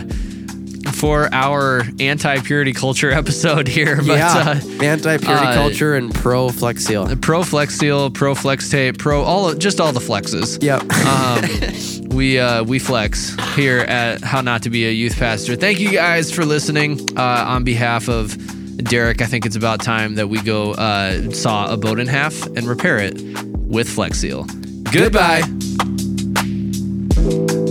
[0.94, 3.96] for our anti purity culture episode here.
[3.96, 7.14] But yeah, uh, anti-purity uh, culture and pro flex seal.
[7.16, 10.62] pro flex seal, pro flex tape, pro all of, just all the flexes.
[10.62, 10.82] Yep.
[10.92, 15.56] Um, we uh, we flex here at How Not to Be a Youth Pastor.
[15.56, 17.00] Thank you guys for listening.
[17.16, 18.36] Uh, on behalf of
[18.78, 22.44] Derek, I think it's about time that we go uh, saw a boat in half
[22.46, 23.20] and repair it
[23.54, 24.44] with Flex Seal.
[24.92, 25.42] Goodbye.
[27.14, 27.61] Goodbye.